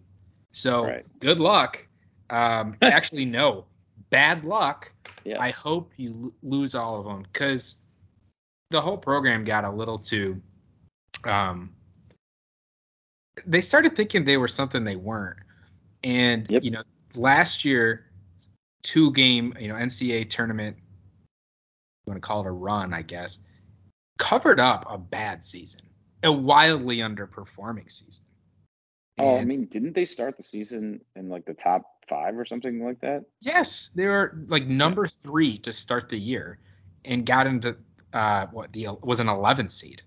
[0.52, 1.06] So right.
[1.20, 1.88] good luck.
[2.30, 3.66] Um, actually, no,
[4.10, 4.93] bad luck.
[5.40, 7.76] I hope you lose all of them because
[8.70, 10.42] the whole program got a little too.
[11.26, 11.72] Um,
[13.46, 15.40] they started thinking they were something they weren't,
[16.04, 16.64] and yep.
[16.64, 16.84] you know,
[17.16, 18.06] last year
[18.84, 23.40] two game, you know, NCAA tournament, you want to call it a run, I guess,
[24.18, 25.82] covered up a bad season,
[26.22, 28.26] a wildly underperforming season.
[29.20, 32.84] Oh, I mean, didn't they start the season in like the top five or something
[32.84, 33.24] like that?
[33.42, 36.58] Yes, they were like number three to start the year,
[37.06, 37.78] and got into
[38.12, 40.02] uh what the was an 11 seed.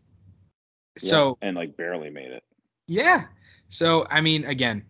[0.99, 2.43] So yeah, and like barely made it.
[2.87, 3.25] Yeah.
[3.69, 4.85] So I mean, again,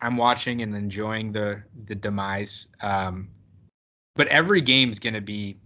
[0.00, 2.66] I'm watching and enjoying the the demise.
[2.80, 3.28] Um,
[4.14, 5.58] but every game's gonna be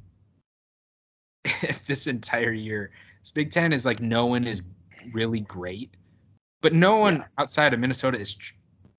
[1.86, 2.92] this entire year.
[3.22, 4.62] This Big Ten is like no one is
[5.12, 5.94] really great,
[6.60, 7.24] but no one yeah.
[7.38, 8.54] outside of Minnesota is tr-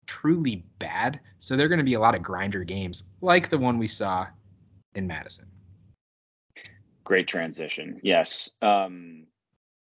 [0.05, 1.19] truly bad.
[1.39, 4.27] So they're gonna be a lot of grinder games, like the one we saw
[4.95, 5.45] in Madison.
[7.03, 7.99] Great transition.
[8.03, 8.49] Yes.
[8.61, 9.25] Um,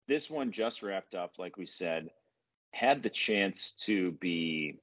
[0.08, 2.10] this one just wrapped up, like we said,
[2.72, 4.80] had the chance to be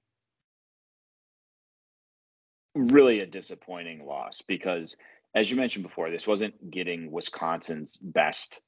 [2.74, 4.96] really a disappointing loss because,
[5.34, 8.60] as you mentioned before, this wasn't getting Wisconsin's best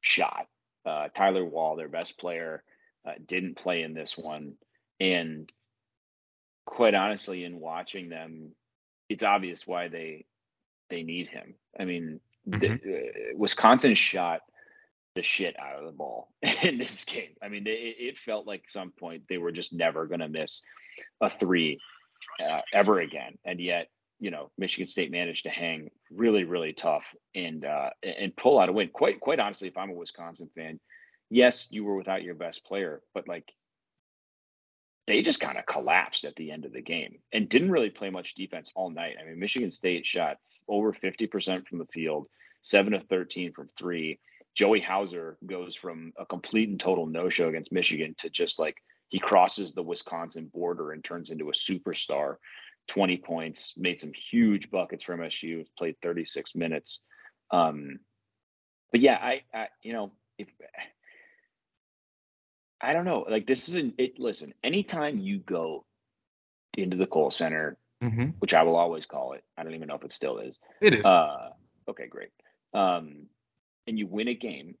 [0.00, 0.46] shot.
[0.84, 2.62] Uh, Tyler Wahl, their best player,
[3.08, 4.54] uh, didn't play in this one.
[5.00, 5.50] And
[6.64, 8.52] quite honestly, in watching them,
[9.08, 10.26] it's obvious why they
[10.90, 11.54] they need him.
[11.78, 12.60] I mean, mm-hmm.
[12.60, 14.40] the, uh, Wisconsin shot
[15.14, 16.28] the shit out of the ball
[16.62, 17.34] in this game.
[17.42, 20.62] I mean, it, it felt like some point they were just never going to miss
[21.20, 21.78] a three
[22.42, 23.38] uh, ever again.
[23.44, 23.88] And yet,
[24.20, 28.68] you know, Michigan State managed to hang really, really tough and uh, and pull out
[28.68, 28.88] a win.
[28.88, 30.80] Quite quite honestly, if I'm a Wisconsin fan,
[31.30, 33.44] yes, you were without your best player, but like
[35.06, 38.10] they just kind of collapsed at the end of the game and didn't really play
[38.10, 39.16] much defense all night.
[39.20, 40.36] I mean, Michigan State shot
[40.68, 42.28] over 50% from the field,
[42.62, 44.20] 7 of 13 from 3.
[44.54, 48.76] Joey Hauser goes from a complete and total no-show against Michigan to just like
[49.08, 52.36] he crosses the Wisconsin border and turns into a superstar.
[52.88, 57.00] 20 points, made some huge buckets for MSU, played 36 minutes.
[57.50, 58.00] Um,
[58.90, 60.48] but yeah, I, I, you know, if
[62.80, 64.18] I don't know, like this isn't it.
[64.18, 65.84] Listen, anytime you go
[66.76, 68.30] into the Kohl Center, mm-hmm.
[68.38, 70.58] which I will always call it, I don't even know if it still is.
[70.80, 71.04] It is.
[71.04, 71.50] Uh,
[71.88, 72.30] okay, great.
[72.72, 73.26] Um,
[73.86, 74.76] and you win a game,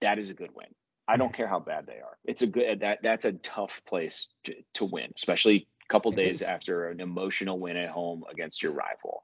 [0.00, 0.66] that is a good win.
[1.06, 2.16] I don't care how bad they are.
[2.24, 6.42] It's a good that that's a tough place to, to win, especially a couple days
[6.42, 9.22] after an emotional win at home against your rival.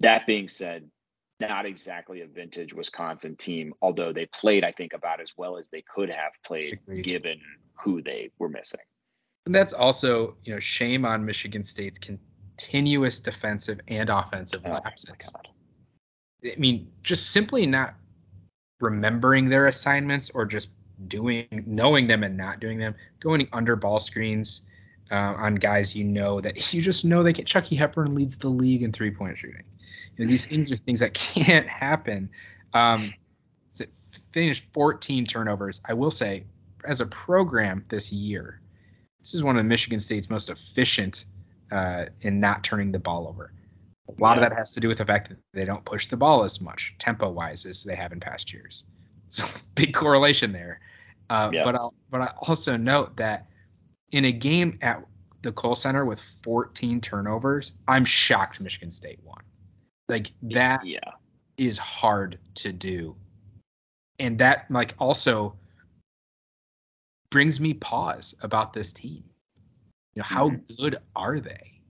[0.00, 0.90] That being said,
[1.40, 5.68] not exactly a vintage Wisconsin team, although they played, I think, about as well as
[5.68, 7.04] they could have played Agreed.
[7.04, 7.40] given
[7.82, 8.80] who they were missing.
[9.46, 15.32] And that's also, you know, shame on Michigan State's continuous defensive and offensive oh, lapses.
[16.44, 17.94] I mean, just simply not
[18.80, 20.70] remembering their assignments or just
[21.06, 24.62] doing knowing them and not doing them going under ball screens
[25.10, 28.48] uh, on guys you know that you just know they can chucky hepburn leads the
[28.48, 29.64] league in three point shooting
[30.16, 32.30] you know, these things are things that can't happen
[32.74, 33.12] um,
[33.72, 33.86] is
[34.32, 35.80] finished 14 turnovers.
[35.84, 36.44] I will say,
[36.84, 38.60] as a program this year,
[39.20, 41.24] this is one of Michigan State's most efficient
[41.70, 43.52] uh, in not turning the ball over.
[44.08, 44.44] A lot yeah.
[44.44, 46.60] of that has to do with the fact that they don't push the ball as
[46.60, 48.84] much tempo wise as they have in past years.
[49.30, 49.44] So
[49.74, 50.80] big correlation there.
[51.28, 51.62] Uh, yeah.
[51.62, 53.46] But I'll, but I also note that
[54.10, 55.04] in a game at
[55.42, 59.42] the Kohl Center with 14 turnovers, I'm shocked Michigan State won.
[60.08, 61.12] Like that yeah.
[61.56, 63.16] is hard to do.
[64.18, 65.56] And that like also
[67.30, 69.24] brings me pause about this team.
[70.14, 70.74] You know, how mm-hmm.
[70.74, 71.80] good are they?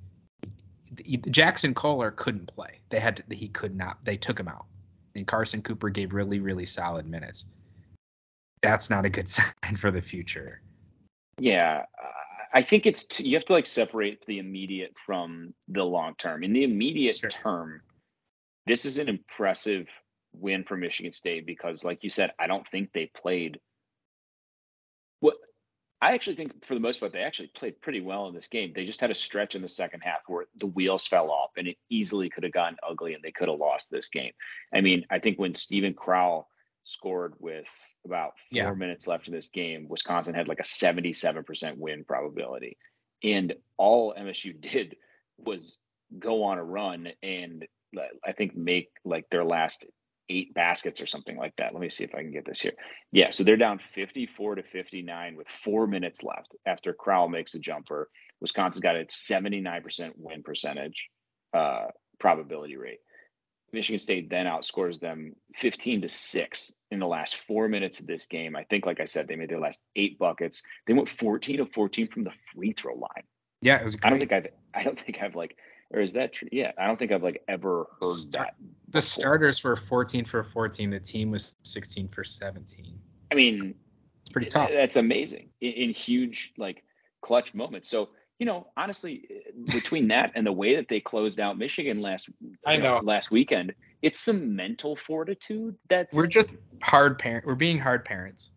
[0.94, 2.80] Jaxon Kohler couldn't play.
[2.90, 4.04] They had to, he could not.
[4.04, 4.66] They took him out.
[5.14, 7.46] And Carson Cooper gave really really solid minutes.
[8.62, 10.60] That's not a good sign for the future.
[11.38, 11.84] Yeah,
[12.52, 16.42] I think it's t- you have to like separate the immediate from the long term.
[16.42, 17.30] In the immediate sure.
[17.30, 17.82] term,
[18.66, 19.86] this is an impressive
[20.32, 23.60] win for Michigan State because, like you said, I don't think they played.
[25.20, 25.36] What
[26.00, 28.72] I actually think, for the most part, they actually played pretty well in this game.
[28.74, 31.68] They just had a stretch in the second half where the wheels fell off, and
[31.68, 34.32] it easily could have gotten ugly, and they could have lost this game.
[34.72, 36.48] I mean, I think when Steven Crowl
[36.88, 37.66] scored with
[38.04, 38.72] about four yeah.
[38.72, 42.78] minutes left in this game, Wisconsin had like a 77% win probability.
[43.22, 44.96] And all MSU did
[45.36, 45.78] was
[46.18, 47.66] go on a run and
[48.26, 49.84] I think make like their last
[50.30, 51.72] eight baskets or something like that.
[51.72, 52.74] Let me see if I can get this here.
[53.12, 57.58] Yeah, so they're down 54 to 59 with four minutes left after Crowl makes a
[57.58, 58.10] jumper.
[58.40, 61.08] Wisconsin's got a 79% win percentage
[61.54, 61.86] uh,
[62.18, 63.00] probability rate.
[63.72, 68.26] Michigan State then outscores them 15 to 6 in the last four minutes of this
[68.26, 68.56] game.
[68.56, 70.62] I think, like I said, they made their last eight buckets.
[70.86, 73.24] They went 14 of 14 from the free throw line.
[73.60, 73.96] Yeah, it was.
[73.96, 74.06] Great.
[74.06, 74.46] I don't think I've.
[74.74, 75.56] I don't think I've like.
[75.90, 76.48] Or is that true?
[76.52, 78.54] Yeah, I don't think I've like ever heard Start, that.
[78.58, 78.90] Before.
[78.90, 80.90] The starters were 14 for 14.
[80.90, 82.98] The team was 16 for 17.
[83.30, 83.74] I mean,
[84.22, 84.70] it's pretty tough.
[84.70, 86.84] That's amazing in, in huge like
[87.22, 87.88] clutch moments.
[87.88, 92.00] So you know, honestly, eh, between that and the way that they closed out Michigan
[92.00, 92.28] last
[92.64, 97.46] I know last weekend, it's some mental fortitude that's we're just hard parent.
[97.46, 98.50] We're being hard parents.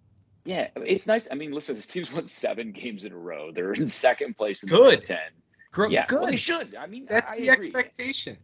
[0.45, 1.27] Yeah, it's nice.
[1.31, 3.51] I mean, listen, this team's won seven games in a row.
[3.51, 5.17] They're in second place in the Big Ten.
[5.71, 6.21] Gr- yeah, good.
[6.21, 6.75] Well, they should.
[6.75, 7.67] I mean, that's I the agree.
[7.67, 8.37] expectation.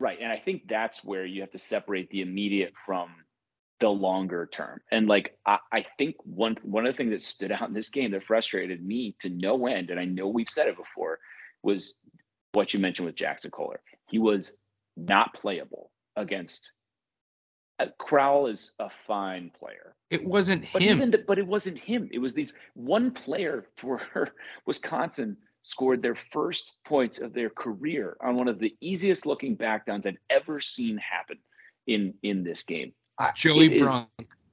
[0.00, 3.10] Right, and I think that's where you have to separate the immediate from
[3.82, 4.80] the longer term.
[4.92, 7.90] And like I, I, think one one of the things that stood out in this
[7.90, 11.18] game that frustrated me to no end, and I know we've said it before,
[11.64, 11.94] was
[12.52, 13.80] what you mentioned with Jaxon Kohler.
[14.08, 14.52] He was
[14.96, 16.70] not playable against.
[17.80, 19.96] Uh, Crowl is a fine player.
[20.10, 21.10] It wasn't but him.
[21.10, 22.08] The, but it wasn't him.
[22.12, 24.00] It was these one player for
[24.64, 29.86] Wisconsin scored their first points of their career on one of the easiest looking back
[29.86, 31.38] downs I've ever seen happen
[31.88, 32.92] in in this game.
[33.34, 34.08] Joey Brunk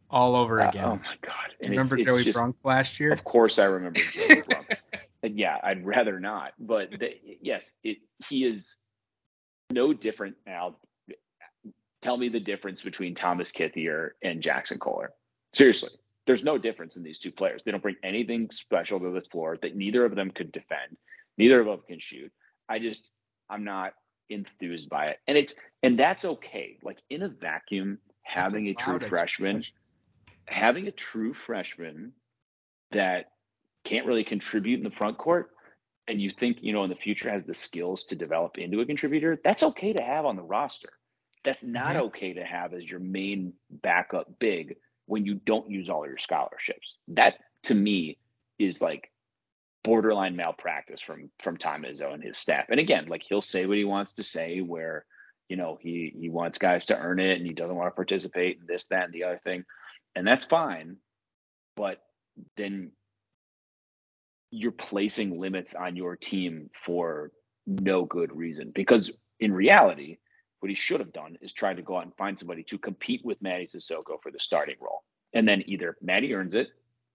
[0.10, 0.86] all over uh, again.
[0.86, 1.54] oh my god!
[1.62, 3.12] Do you remember it's, Joey it's just, Brunk last year?
[3.12, 4.78] Of course, I remember Joey Brunk.
[5.22, 6.54] And yeah, I'd rather not.
[6.60, 7.98] But the, yes, it
[8.28, 8.78] he is
[9.72, 10.78] no different now.
[12.02, 15.12] Tell me the difference between Thomas Kithier and Jaxon Kohler.
[15.54, 15.90] Seriously,
[16.26, 17.64] there's no difference in these two players.
[17.64, 20.96] They don't bring anything special to the floor that neither of them could defend.
[21.38, 22.32] Neither of them can shoot.
[22.70, 23.10] I just
[23.50, 23.94] I'm not
[24.30, 25.20] enthused by it.
[25.28, 26.78] And it's and that's okay.
[26.84, 27.98] Like in a vacuum,
[28.30, 29.64] having a true freshman,
[30.46, 32.14] having a true freshman
[32.92, 33.32] that
[33.84, 35.50] can't really contribute in the front court,
[36.08, 38.86] and you think you know in the future has the skills to develop into a
[38.86, 40.90] contributor, that's okay to have on the roster.
[41.44, 42.06] That's not mm-hmm.
[42.06, 44.76] okay to have as your main backup big
[45.06, 46.98] when you don't use all your scholarships.
[47.10, 48.18] That to me
[48.60, 49.12] is like
[49.84, 52.66] borderline malpractice from from Tom Izzo and his staff.
[52.70, 55.06] And again, like he'll say what he wants to say, where
[55.50, 58.60] you know he he wants guys to earn it and he doesn't want to participate
[58.62, 59.66] in this, that, and the other thing,
[60.16, 60.98] and that's fine.
[61.76, 62.02] But
[62.56, 62.92] then
[64.52, 67.32] you're placing limits on your team for
[67.68, 70.18] no good reason because in reality
[70.60, 73.22] what he should have done is try to go out and find somebody to compete
[73.24, 75.04] with Mady Sissoko for the starting role.
[75.34, 76.70] And then either Mady earns it,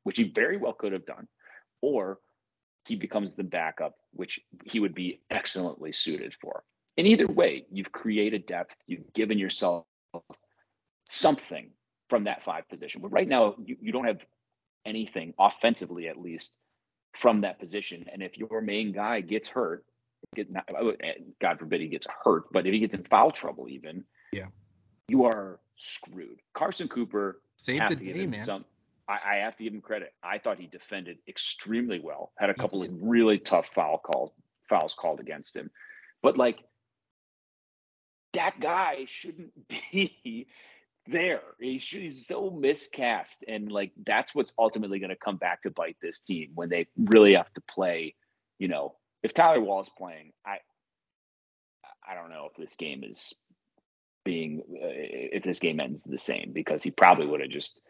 [0.05, 1.29] which he very well could have done,
[1.83, 2.21] or
[2.87, 6.65] he becomes the backup, which he would be excellently suited for.
[6.97, 9.85] In either way, you've created depth, you've given yourself
[11.05, 11.71] something
[12.09, 13.01] from that five position.
[13.01, 14.21] But right now, you, you don't have
[14.87, 16.57] anything offensively, at least,
[17.19, 18.07] from that position.
[18.13, 19.85] And if your main guy gets hurt,
[20.35, 23.69] get not, eh, God forbid he gets hurt, but if he gets in foul trouble,
[23.69, 24.47] even, yeah,
[25.09, 26.41] you are screwed.
[26.55, 28.41] Carson Cooper saved the day, man.
[28.41, 28.65] Some,
[29.09, 30.15] I, I, have to give him credit.
[30.23, 32.33] I thought he defended extremely well.
[32.39, 34.33] Had a couple of really tough foul calls
[34.69, 35.71] fouls called against him,
[36.23, 36.59] but like
[38.35, 39.53] that guy shouldn't
[39.93, 40.47] be
[41.07, 41.43] there.
[41.61, 45.97] He's, he's so miscast, and like that's what's ultimately going to come back to bite
[46.03, 48.15] this team when they really have to play.
[48.59, 50.59] You know, if Tyler Wahl is playing, I
[52.07, 53.35] I don't know if this game is
[54.25, 57.81] being uh, if this game ends the same because he probably would have just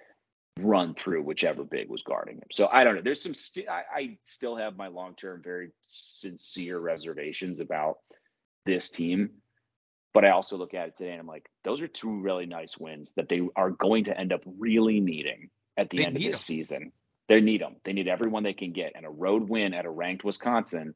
[0.60, 2.48] run through whichever big was guarding him.
[2.52, 3.02] So I don't know.
[3.02, 7.98] There's some st- I, I still have my long term, very sincere reservations about
[8.64, 9.30] this team.
[10.14, 12.78] But I also look at it today and I'm like, those are two really nice
[12.78, 16.22] wins that they are going to end up really needing at the They end of
[16.22, 16.36] this 'em.
[16.36, 16.92] season.
[17.28, 17.76] They need them.
[17.84, 18.92] They need everyone they can get.
[18.94, 20.94] And a road win at a ranked Wisconsin,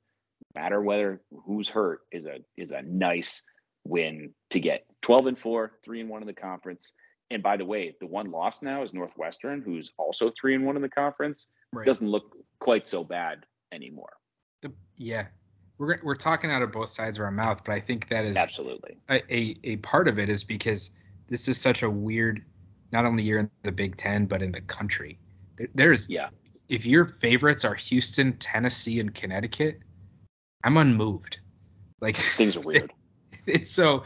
[0.55, 3.45] no matter whether who's hurt, is a is a nice
[3.85, 4.85] win to get.
[5.03, 6.93] 12 and 4, 3 and 1 in the conference.
[7.31, 10.77] And by the way, the one loss now is Northwestern, who's also 3 and 1
[10.77, 11.51] in the conference.
[11.73, 11.85] Right.
[11.87, 14.13] Doesn't look quite so bad anymore.
[14.63, 15.27] The, yeah,
[15.79, 18.37] we're we're talking out of both sides of our mouth, but I think that is
[18.37, 18.99] Absolutely.
[19.09, 20.91] a, a, a part of it is because
[21.29, 22.45] this is such a weird,
[22.93, 25.19] not only year in the Big Ten, but in the country.
[25.57, 26.31] There, there's Yeah.
[26.69, 29.81] if your favorites are Houston, Tennessee, and Connecticut,
[30.65, 31.39] I'm unmoved.
[32.01, 32.93] Like Things are weird.
[33.47, 34.05] it's so,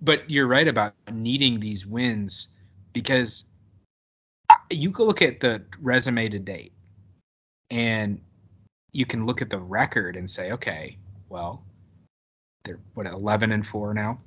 [0.00, 2.48] but you're right about needing these wins
[2.92, 3.44] because
[4.70, 6.72] you can look at the resume to date
[7.70, 8.20] and
[8.92, 10.98] you can look at the record and say, okay,
[11.32, 11.64] well,
[12.64, 14.20] they're what 11 and 4 now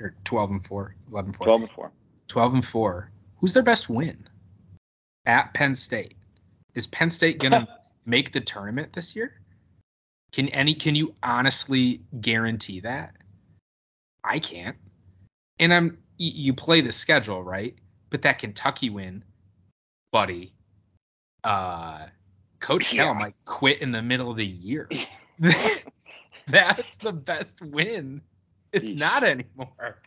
[0.00, 1.44] or 12 and 4, 11 and 4.
[1.46, 1.92] 12 and 4.
[2.26, 3.10] 12 and 4.
[3.36, 4.28] Who's their best win?
[5.24, 6.14] At Penn State.
[6.74, 7.68] Is Penn State going to
[8.04, 9.32] make the tournament this year?
[10.32, 13.14] Can any can you honestly guarantee that?
[14.24, 14.76] I can't.
[15.60, 17.76] And I'm you play the schedule, right?
[18.10, 19.22] But that Kentucky win,
[20.10, 20.52] buddy,
[21.44, 22.06] uh
[22.58, 24.88] Coach Cal might quit in the middle of the year.
[26.50, 28.20] That's the best win.
[28.72, 28.96] It's Yeesh.
[28.96, 29.98] not anymore.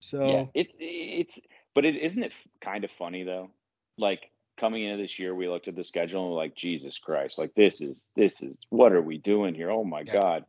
[0.00, 1.40] So Yeah, it's it's
[1.74, 3.50] but it isn't it kind of funny though.
[3.98, 7.38] Like coming into this year, we looked at the schedule and we're like, Jesus Christ,
[7.38, 9.70] like this is this is what are we doing here?
[9.70, 10.12] Oh my Yeah.
[10.12, 10.44] God!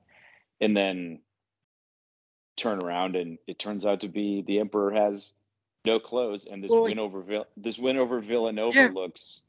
[0.61, 1.19] And then
[2.57, 5.31] turn around and it turns out to be the Emperor has
[5.85, 8.89] no clothes, and this Well, win over Vill- this win over Villanova Yeah.
[8.93, 9.41] looks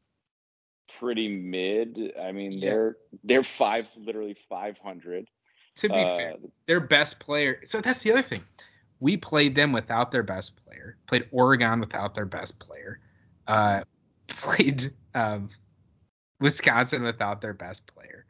[0.99, 2.13] pretty mid.
[2.21, 2.71] I mean, Yeah.
[2.71, 5.29] they're they're five literally five hundred.
[5.77, 7.61] to be fair, Uh, their best player.
[7.65, 8.43] So that's the other thing.
[9.01, 10.97] We played them without their best player.
[11.07, 13.01] Played Oregon without their best player.
[13.47, 13.83] Uh,
[14.29, 15.49] played um,
[16.41, 18.25] Wisconsin without their best player.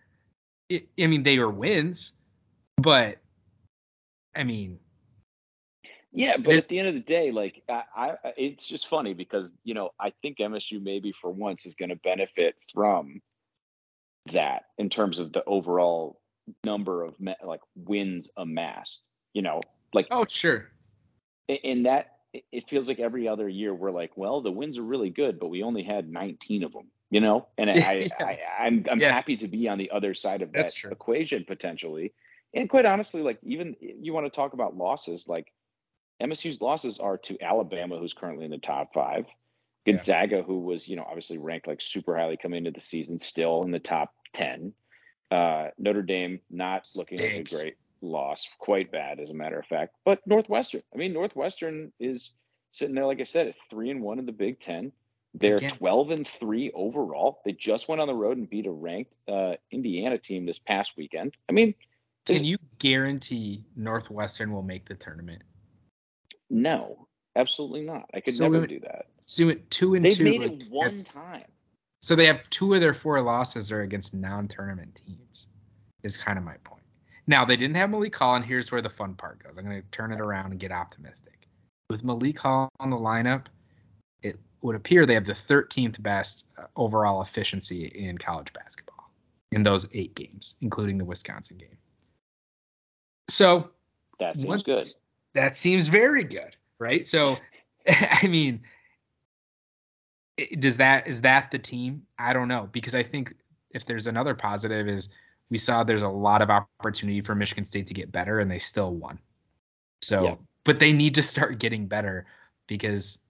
[0.69, 2.13] It, I mean, they were wins,
[2.79, 3.19] but
[4.35, 4.79] I mean,
[6.15, 9.53] Yeah, but at the end of the day, like I, I, it's just funny because
[9.65, 13.21] you know I think MSU maybe for once is going to benefit from
[14.33, 16.21] that in terms of the overall
[16.65, 19.01] number of ma- like wins amassed.
[19.33, 19.61] You know,
[19.93, 20.71] like oh sure,
[21.51, 24.83] i- in that it- feels like every other year we're like, well, the wins are
[24.83, 26.87] really good, but we only had 19 of them.
[27.11, 28.09] You know, and I, Yeah.
[28.21, 29.13] I, I'm I'm Yeah.
[29.13, 32.13] happy to be on the other side of that equation potentially.
[32.55, 35.53] And quite honestly, like even you want to talk about losses, like
[36.23, 39.27] MSU's losses are to Alabama, who's currently in the top five,
[39.85, 39.93] Yeah.
[39.93, 43.63] Gonzaga, who was you know obviously ranked like super highly coming into the season, still
[43.63, 44.73] in the top ten.
[45.31, 49.67] Uh, Notre Dame not looking like a great loss, quite bad as a matter of
[49.67, 49.97] fact.
[50.05, 52.33] But Northwestern, I mean Northwestern is
[52.71, 54.93] sitting there, like I said, at three and one in the Big Ten.
[55.37, 55.71] They're Again.
[55.71, 57.41] 12 and three overall.
[57.45, 60.93] They just went on the road and beat a ranked uh, Indiana team this past
[60.97, 61.37] weekend.
[61.49, 61.75] I mean,
[62.25, 65.43] can you guarantee Northwestern will make the tournament?
[66.51, 68.11] No, absolutely not.
[68.15, 69.07] I could So never do that.
[69.21, 70.25] So two and They've two.
[70.25, 71.45] made like, it one time.
[72.03, 75.49] So they have two of their four losses are against non-tournament teams.
[76.03, 76.83] Is kind of my point.
[77.27, 79.57] Now they didn't have Malik Hall, and here's where the fun part goes.
[79.57, 81.49] I'm going to turn it around and get optimistic.
[81.89, 83.47] With Malik Hall on the lineup,
[84.23, 89.11] it would appear they have the 13th best uh, overall efficiency in college basketball
[89.53, 91.79] in those eight games, including the Wisconsin game.
[93.31, 93.71] So
[94.21, 94.83] That seems once- good.
[95.35, 97.07] That seems very good, right?
[97.07, 97.37] So,
[97.89, 98.63] I mean,
[100.59, 102.03] does that is that the team?
[102.19, 103.35] I don't know because I think
[103.71, 105.09] if there's another positive is
[105.51, 108.59] we saw there's a lot of opportunity for Michigan State to get better and they
[108.59, 109.19] still won.
[110.03, 110.35] So, Yeah.
[110.65, 112.27] but they need to start getting better
[112.67, 113.21] because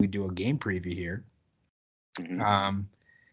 [0.00, 1.24] we do a game preview here.
[2.18, 2.40] Mhm.
[2.40, 2.88] Um,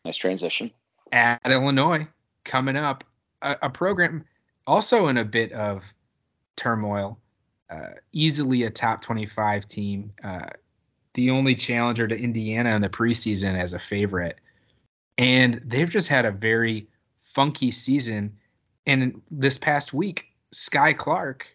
[0.05, 0.71] nice transition.
[1.11, 2.07] at Illinois
[2.45, 3.03] coming up,
[3.41, 4.25] a, a program
[4.65, 5.91] also in a bit of
[6.55, 7.19] turmoil,
[7.71, 10.49] uh, easily a top 25 team, uh,
[11.13, 14.37] the only challenger to Indiana in the preseason as a favorite.
[15.17, 16.87] And they've just had a very
[17.19, 18.37] funky season.
[18.85, 21.47] And this past week, Skyy Clark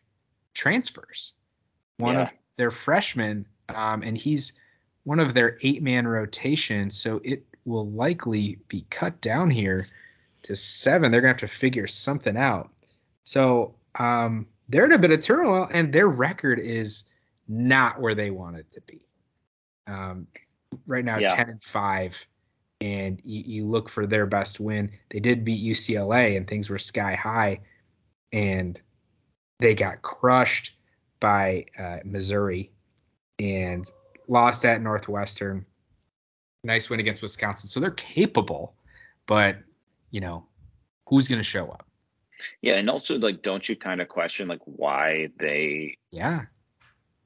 [0.54, 1.32] transfers.
[1.98, 2.22] one Yeah.
[2.24, 4.52] of their freshmen, um, and he's
[5.04, 6.90] one of their eight man rotation.
[6.90, 9.86] So it will likely be cut down here
[10.42, 11.10] to seven.
[11.10, 12.70] They're gonna have to figure something out.
[13.24, 17.04] So um, they're in a bit of turmoil, and their record is
[17.48, 19.06] not where they want it to be.
[19.86, 20.26] Um,
[20.86, 21.34] right now, Yeah.
[21.34, 22.26] ten and five,
[22.80, 24.90] and you, you look for their best win.
[25.10, 27.60] They did beat UCLA, and things were sky high,
[28.32, 28.80] and
[29.60, 30.76] they got crushed
[31.20, 32.72] by uh, Missouri
[33.38, 33.88] and
[34.28, 35.64] lost at Northwestern.
[36.64, 38.74] Nice win against Wisconsin, so they're capable,
[39.26, 39.56] but
[40.10, 40.46] you know
[41.08, 41.85] who's going to show up?
[42.62, 46.42] Yeah, and also like, don't you kind of question like why they Yeah,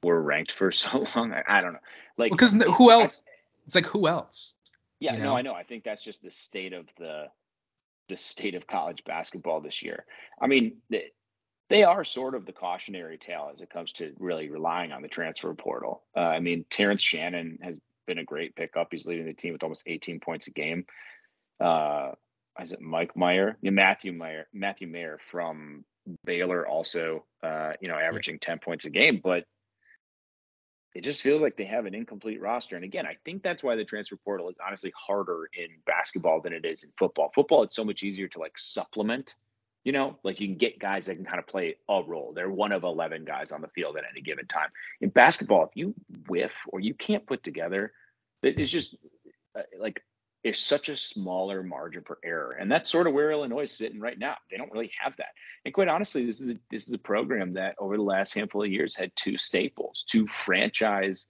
[0.03, 1.33] were ranked for so long?
[1.33, 1.79] I, I don't know.
[2.17, 3.21] Like, because who else?
[3.65, 4.53] It's like who else?
[4.99, 5.35] Yeah, you no.
[5.35, 5.53] I know.
[5.53, 7.27] I think that's just the state of the
[8.09, 10.05] the state of college basketball this year.
[10.39, 11.11] I mean, they,
[11.69, 15.07] they are sort of the cautionary tale as it comes to really relying on the
[15.07, 16.03] transfer portal.
[16.15, 18.89] Uh, I mean, Terrence Shannon has been a great pickup.
[18.91, 20.85] He's leading the team with almost 18 points a game.
[21.61, 22.11] Uh,
[22.59, 23.57] is it Mike Meyer?
[23.61, 24.47] Yeah, Matthew Mayer.
[24.53, 25.85] Matthew Mayer from
[26.25, 29.45] Baylor also, uh, you know, averaging 10 points a game, but
[30.93, 32.75] it just feels like they have an incomplete roster.
[32.75, 36.51] And again, I think that's why the transfer portal is honestly harder in basketball than
[36.51, 37.31] it is in football.
[37.33, 39.35] Football, it's so much easier to like supplement,
[39.85, 42.33] you know, like you can get guys that can kind of play a role.
[42.35, 44.69] They're one of 11 guys on the field at any given time.
[44.99, 45.93] In basketball, if you
[46.27, 47.93] whiff or you can't put together,
[48.43, 48.97] it's just
[49.57, 50.03] uh, like
[50.43, 52.57] it's such a smaller margin for error.
[52.59, 54.35] And that's sort of where Illinois is sitting right now.
[54.49, 55.29] They don't really have that.
[55.65, 58.63] And quite honestly, this is a, this is a program that over the last handful
[58.63, 61.27] of years had two staples, two franchise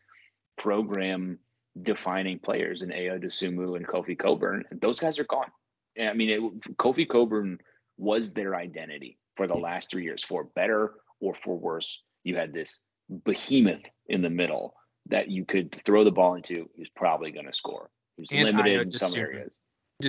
[0.57, 1.39] program
[1.82, 4.64] defining players in Ayo Dosunmu and Kofi Cockburn.
[4.72, 5.51] And those guys are gone.
[5.97, 7.59] And I mean, it, Kofi Cockburn
[7.97, 12.01] was their identity for the last three years, for better or for worse.
[12.24, 12.80] You had this
[13.26, 14.76] behemoth in the middle
[15.07, 16.70] that you could throw the ball into.
[16.76, 17.89] He was probably going to score.
[18.22, 19.51] Was And limited Ayo in some areas.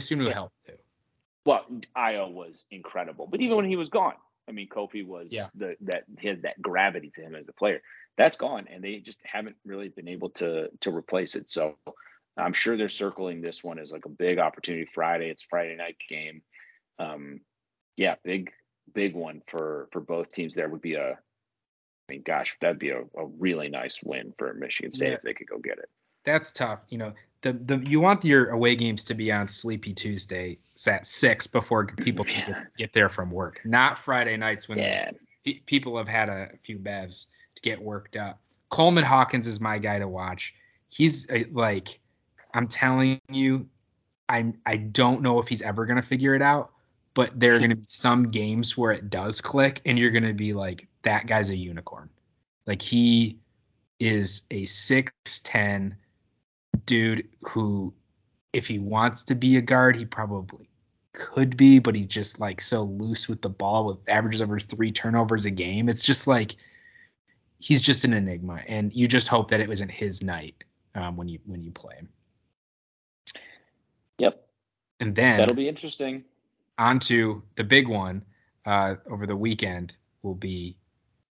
[0.08, 0.32] Who Yeah.
[0.32, 0.78] help too.
[1.44, 4.14] Well, Ayo was incredible, but even when he was gone,
[4.48, 5.48] I mean, Kofi was Yeah.
[5.54, 7.82] the that had that gravity to him as a player.
[8.16, 11.48] That's gone, and they just haven't really been able to to replace it.
[11.50, 11.78] So
[12.36, 14.84] I'm sure they're circling this one as like a big opportunity.
[14.94, 16.42] Friday, it's Friday night game.
[16.98, 17.40] Um,
[17.96, 18.52] yeah, big
[18.92, 20.54] big one for for both teams.
[20.54, 24.52] There would be a, I mean, gosh, that'd be a, a really nice win for
[24.54, 25.14] Michigan State Yeah.
[25.14, 25.90] if they could go get it.
[26.24, 26.80] That's tough.
[26.88, 31.06] You know, the the you want your away games to be on Sleepy Tuesday at
[31.06, 35.10] six before people can get, get there from work, not Friday nights when Yeah,
[35.44, 37.26] pe- people have had a few bevs
[37.56, 38.40] to get worked up.
[38.68, 40.54] Coleman Hawkins is my guy to watch.
[40.88, 42.00] He's uh, like,
[42.54, 43.68] I'm telling you,
[44.28, 46.70] I'm I don't know if he's ever gonna figure it out,
[47.12, 50.52] but there are gonna be some games where it does click, and you're gonna be
[50.52, 52.08] like, that guy's a unicorn.
[52.66, 53.40] Like he
[53.98, 55.12] is a six
[55.42, 55.96] ten
[56.86, 57.94] dude who,
[58.52, 60.68] if he wants to be a guard, he probably
[61.12, 64.90] could be, but he's just like so loose with the ball with averages over three
[64.90, 65.88] turnovers a game.
[65.88, 66.56] It's just like
[67.58, 70.64] he's just an enigma, and you just hope that it wasn't his night
[70.94, 72.08] um, when you when you play him.
[74.18, 74.46] yep,
[75.00, 76.24] And then that'll be interesting.
[76.78, 78.24] on to the big one
[78.64, 80.76] uh, over the weekend will be,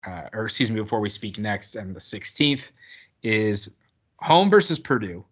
[0.05, 2.71] uh, or excuse me, before we speak next, and the 16th
[3.21, 3.69] is
[4.17, 5.25] home versus Purdue.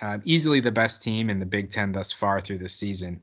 [0.00, 3.20] Uh, easily the best team in the Big Ten thus far through the season.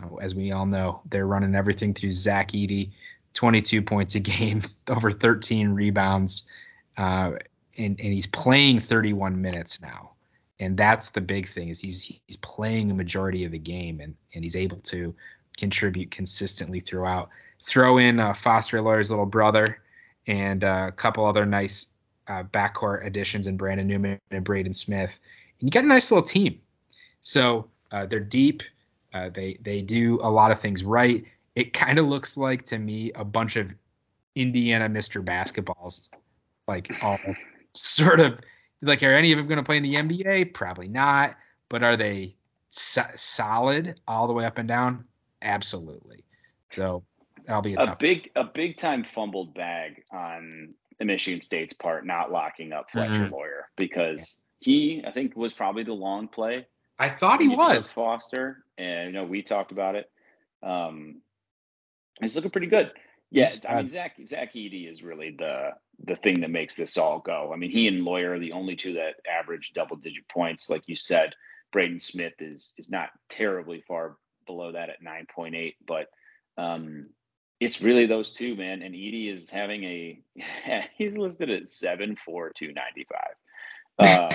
[0.00, 2.90] Uh, as we all know, they're running everything through Zach Edey,
[3.34, 6.44] 22 points a game, over 13 rebounds,
[6.96, 7.32] uh,
[7.76, 10.12] and, and he's playing 31 minutes now.
[10.60, 14.14] And that's the big thing is he's he's playing a majority of the game and,
[14.32, 15.16] and he's able to
[15.56, 17.30] contribute consistently throughout.
[17.64, 19.82] Throw in uh, Foster Loyer's little brother
[20.28, 21.88] and uh, a couple other nice
[22.28, 25.18] backcourt additions in Brandon Newman and Braden Smith,
[25.62, 26.60] and you got a nice little team.
[27.20, 28.62] So uh, they're deep.
[29.14, 31.24] Uh, they they do a lot of things right.
[31.54, 33.70] It kind of looks like to me a bunch of
[34.34, 35.22] Indiana Mr.
[35.24, 36.08] Basketballs,
[36.66, 37.18] like all
[37.74, 38.40] sort of
[38.80, 40.52] like are any of them going to play in the NBA?
[40.54, 41.36] Probably not.
[41.68, 42.34] But are they
[42.70, 45.04] so- solid all the way up and down?
[45.40, 46.24] Absolutely.
[46.70, 47.04] So
[47.46, 47.98] that'll be a a tough.
[47.98, 53.26] big a big time fumbled bag on the Michigan State's part not locking up Fletcher
[53.26, 53.30] Mhm.
[53.32, 56.66] Loyer because he I think was probably the long play.
[56.98, 57.92] I thought he was.
[57.92, 60.10] Foster, and you know we talked about it.
[60.62, 61.20] Um,
[62.20, 62.92] he's looking pretty good.
[63.30, 65.70] Yeah, I mean uh, Zach Zach Edey is really the
[66.04, 67.50] the thing that makes this all go.
[67.52, 70.82] I mean, he and Loyer are the only two that average double digit points, like
[70.86, 71.34] you said.
[71.72, 76.08] Braden Smith is is not terribly far below that at 9.8, but
[76.58, 77.06] um,
[77.60, 78.82] it's really those two, man.
[78.82, 80.20] And Edey is having a
[80.98, 83.34] he's listed at seven four two ninety five.
[83.98, 84.34] Uh,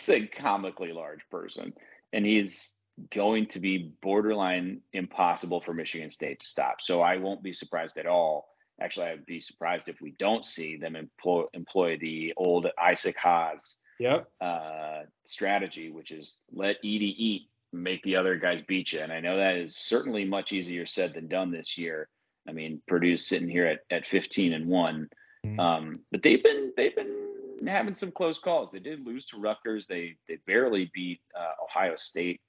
[0.00, 1.72] it's a comically large person,
[2.12, 2.74] and he's
[3.14, 6.80] going to be borderline impossible for Michigan State to stop.
[6.80, 8.48] So I won't be surprised at all.
[8.80, 13.78] Actually, I'd be surprised if we don't see them employ employ the old Isaac Haas
[13.98, 14.30] Yep.
[14.40, 17.42] uh, strategy, which is let Edey eat,
[17.72, 19.00] make the other guys beat you.
[19.00, 22.08] And I know that is certainly much easier said than done this year.
[22.48, 25.10] I mean, Purdue's sitting here at, at 15 and one,
[25.46, 25.58] Mhm.
[25.58, 28.70] um, but they've been they've been having some close calls.
[28.70, 29.86] They did lose to Rutgers.
[29.86, 32.40] They they barely beat uh, Ohio State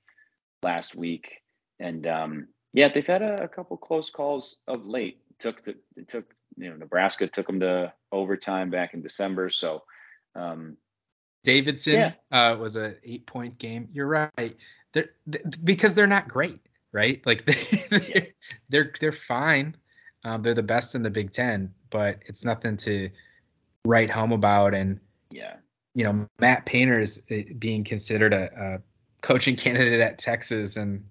[0.63, 1.31] last week,
[1.79, 5.19] and um, yeah, they've had a, a couple close calls of late.
[5.39, 9.83] Took the, it took you know Nebraska took them to overtime back in December, so.
[10.35, 10.77] Um,
[11.43, 12.13] Davidson Yeah.
[12.31, 13.89] uh, was a eight point game.
[13.91, 14.55] You're right.
[14.93, 16.59] They're, th- because they're not great,
[16.91, 17.25] right?
[17.25, 18.27] Like they, they're,
[18.69, 19.75] they're they're fine.
[20.23, 23.09] Um, they're the best in the Big Ten, but it's nothing to
[23.85, 24.73] write home about.
[24.73, 25.57] And yeah,
[25.93, 28.81] you know, Matt Painter is uh, being considered a, a
[29.21, 31.05] coaching candidate at Texas, and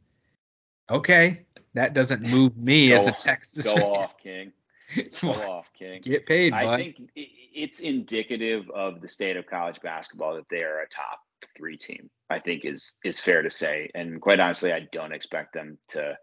[0.90, 3.72] okay, that doesn't move me as a Texas.
[3.72, 3.84] go fan.
[3.84, 4.52] off, King.
[5.22, 6.00] Go off, King.
[6.02, 6.80] Get paid, I bud.
[6.80, 11.20] think it's indicative of the state of college basketball that they are a top
[11.56, 12.10] three team.
[12.28, 16.18] I think is is fair to say, and quite honestly, I don't expect them to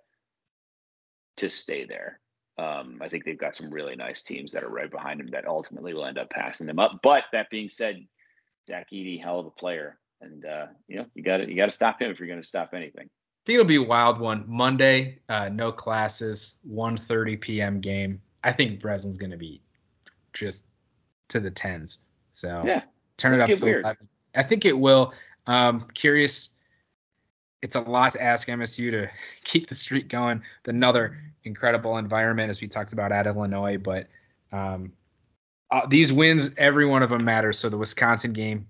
[1.38, 2.20] to stay there.
[2.58, 5.48] Um, I think they've got some really nice teams that are right behind them that
[5.48, 7.00] ultimately will end up passing them up.
[7.04, 8.06] But that being said,
[8.68, 11.68] Zach Edey, hell of a player, and uh, you know you got to you got
[11.68, 13.06] to stop him if you're going to stop anything.
[13.06, 14.44] I think it'll be a wild one.
[14.48, 17.80] Monday, uh, no classes, 1:30 p.m.
[17.80, 18.22] game.
[18.44, 19.62] I think Breslin's going to be
[20.34, 20.66] just
[21.30, 22.00] to the tens.
[22.34, 22.82] So Yeah,
[23.18, 23.84] turn it up to weird.
[23.84, 24.10] 11.
[24.36, 25.14] I think it will.
[25.46, 26.50] Um, curious.
[27.62, 29.10] It's a lot to ask MSU to
[29.44, 30.44] keep the streak going.
[30.66, 34.08] Another incredible environment, as we talked about at Illinois, but
[34.52, 34.94] um,
[35.72, 37.60] uh, these wins, every one of them matters.
[37.60, 38.68] So the Wisconsin game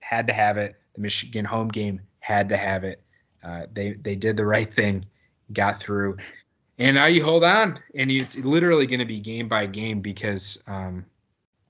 [0.00, 0.76] had to have it.
[0.94, 3.02] The Michigan home game had to have it.
[3.42, 5.04] Uh, they they did the right thing,
[5.52, 6.16] got through,
[6.76, 10.62] and now you hold on, and it's literally going to be game by game because
[10.66, 11.06] um,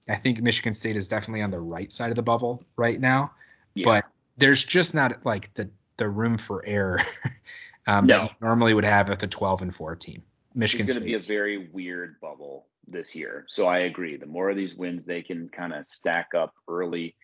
[0.09, 3.33] I think Michigan State is definitely on the right side of the bubble right now,
[3.75, 3.85] Yeah.
[3.85, 4.05] but
[4.39, 5.69] there's just not like the
[5.99, 7.01] the room for error
[7.87, 8.19] um, No.
[8.19, 10.23] that you normally would have with the 12 and 4 team.
[10.55, 13.45] Michigan it's going to be a very weird bubble this year.
[13.49, 14.17] So I agree.
[14.17, 17.15] The more of these wins they can kind of stack up early,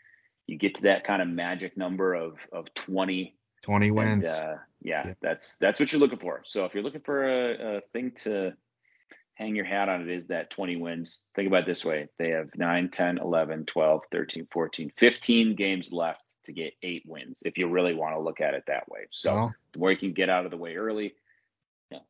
[0.47, 4.29] you get to that kind of magic number of of 20 20 and, wins.
[4.41, 5.15] uh, yeah, Yeah.
[5.23, 6.43] that's that's what you're looking for.
[6.45, 8.53] So if you're looking for a, a thing to
[9.33, 11.23] hang your hat on, it is that 20 wins.
[11.35, 12.09] Think about it this way.
[12.19, 17.43] They have 9, 10, 11, 12, 13, 14, 15 games left to get eight wins
[17.45, 19.07] if you really want to look at it that way.
[19.11, 21.15] So Well, the more you can get out of the way early,
[21.91, 22.03] you know,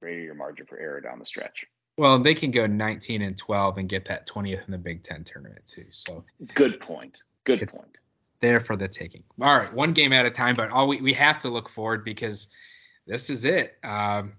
[0.00, 1.64] greater your margin for error down the stretch.
[1.96, 5.24] well, they can go 19 and 12 and get that 20th in the Big Ten
[5.24, 5.86] tournament too.
[5.90, 6.24] So
[6.54, 7.18] Good point.
[7.44, 7.98] Good It's- point.
[8.40, 9.24] there for the taking.
[9.40, 12.04] All right, one game at a time, but all we, we have to look forward
[12.04, 12.46] because
[13.06, 13.76] this is it.
[13.82, 14.34] Um,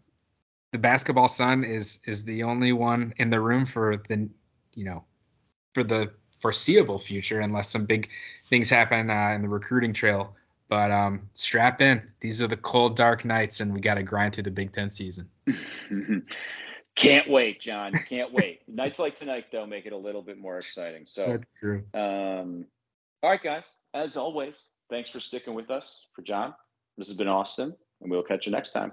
[0.72, 4.30] the basketball sun is is the only one in the room for the
[4.76, 5.04] you know
[5.74, 8.10] for the foreseeable future, unless some big
[8.50, 10.36] things happen uh, in the recruiting trail.
[10.68, 12.02] But um, strap in.
[12.20, 14.90] These are the cold, dark nights, and we got to grind through the Big Ten
[14.90, 15.28] season.
[16.96, 17.94] Can't wait, John.
[18.10, 18.62] Can't wait.
[18.68, 21.06] Nights like tonight, though, make it a little bit more exciting.
[21.06, 21.84] So, that's true.
[21.94, 22.66] um,
[23.24, 23.66] all right, guys.
[23.94, 26.08] As always, thanks for sticking with us.
[26.14, 26.54] For John,
[26.98, 28.92] this has been Austin, and we'll catch you next time.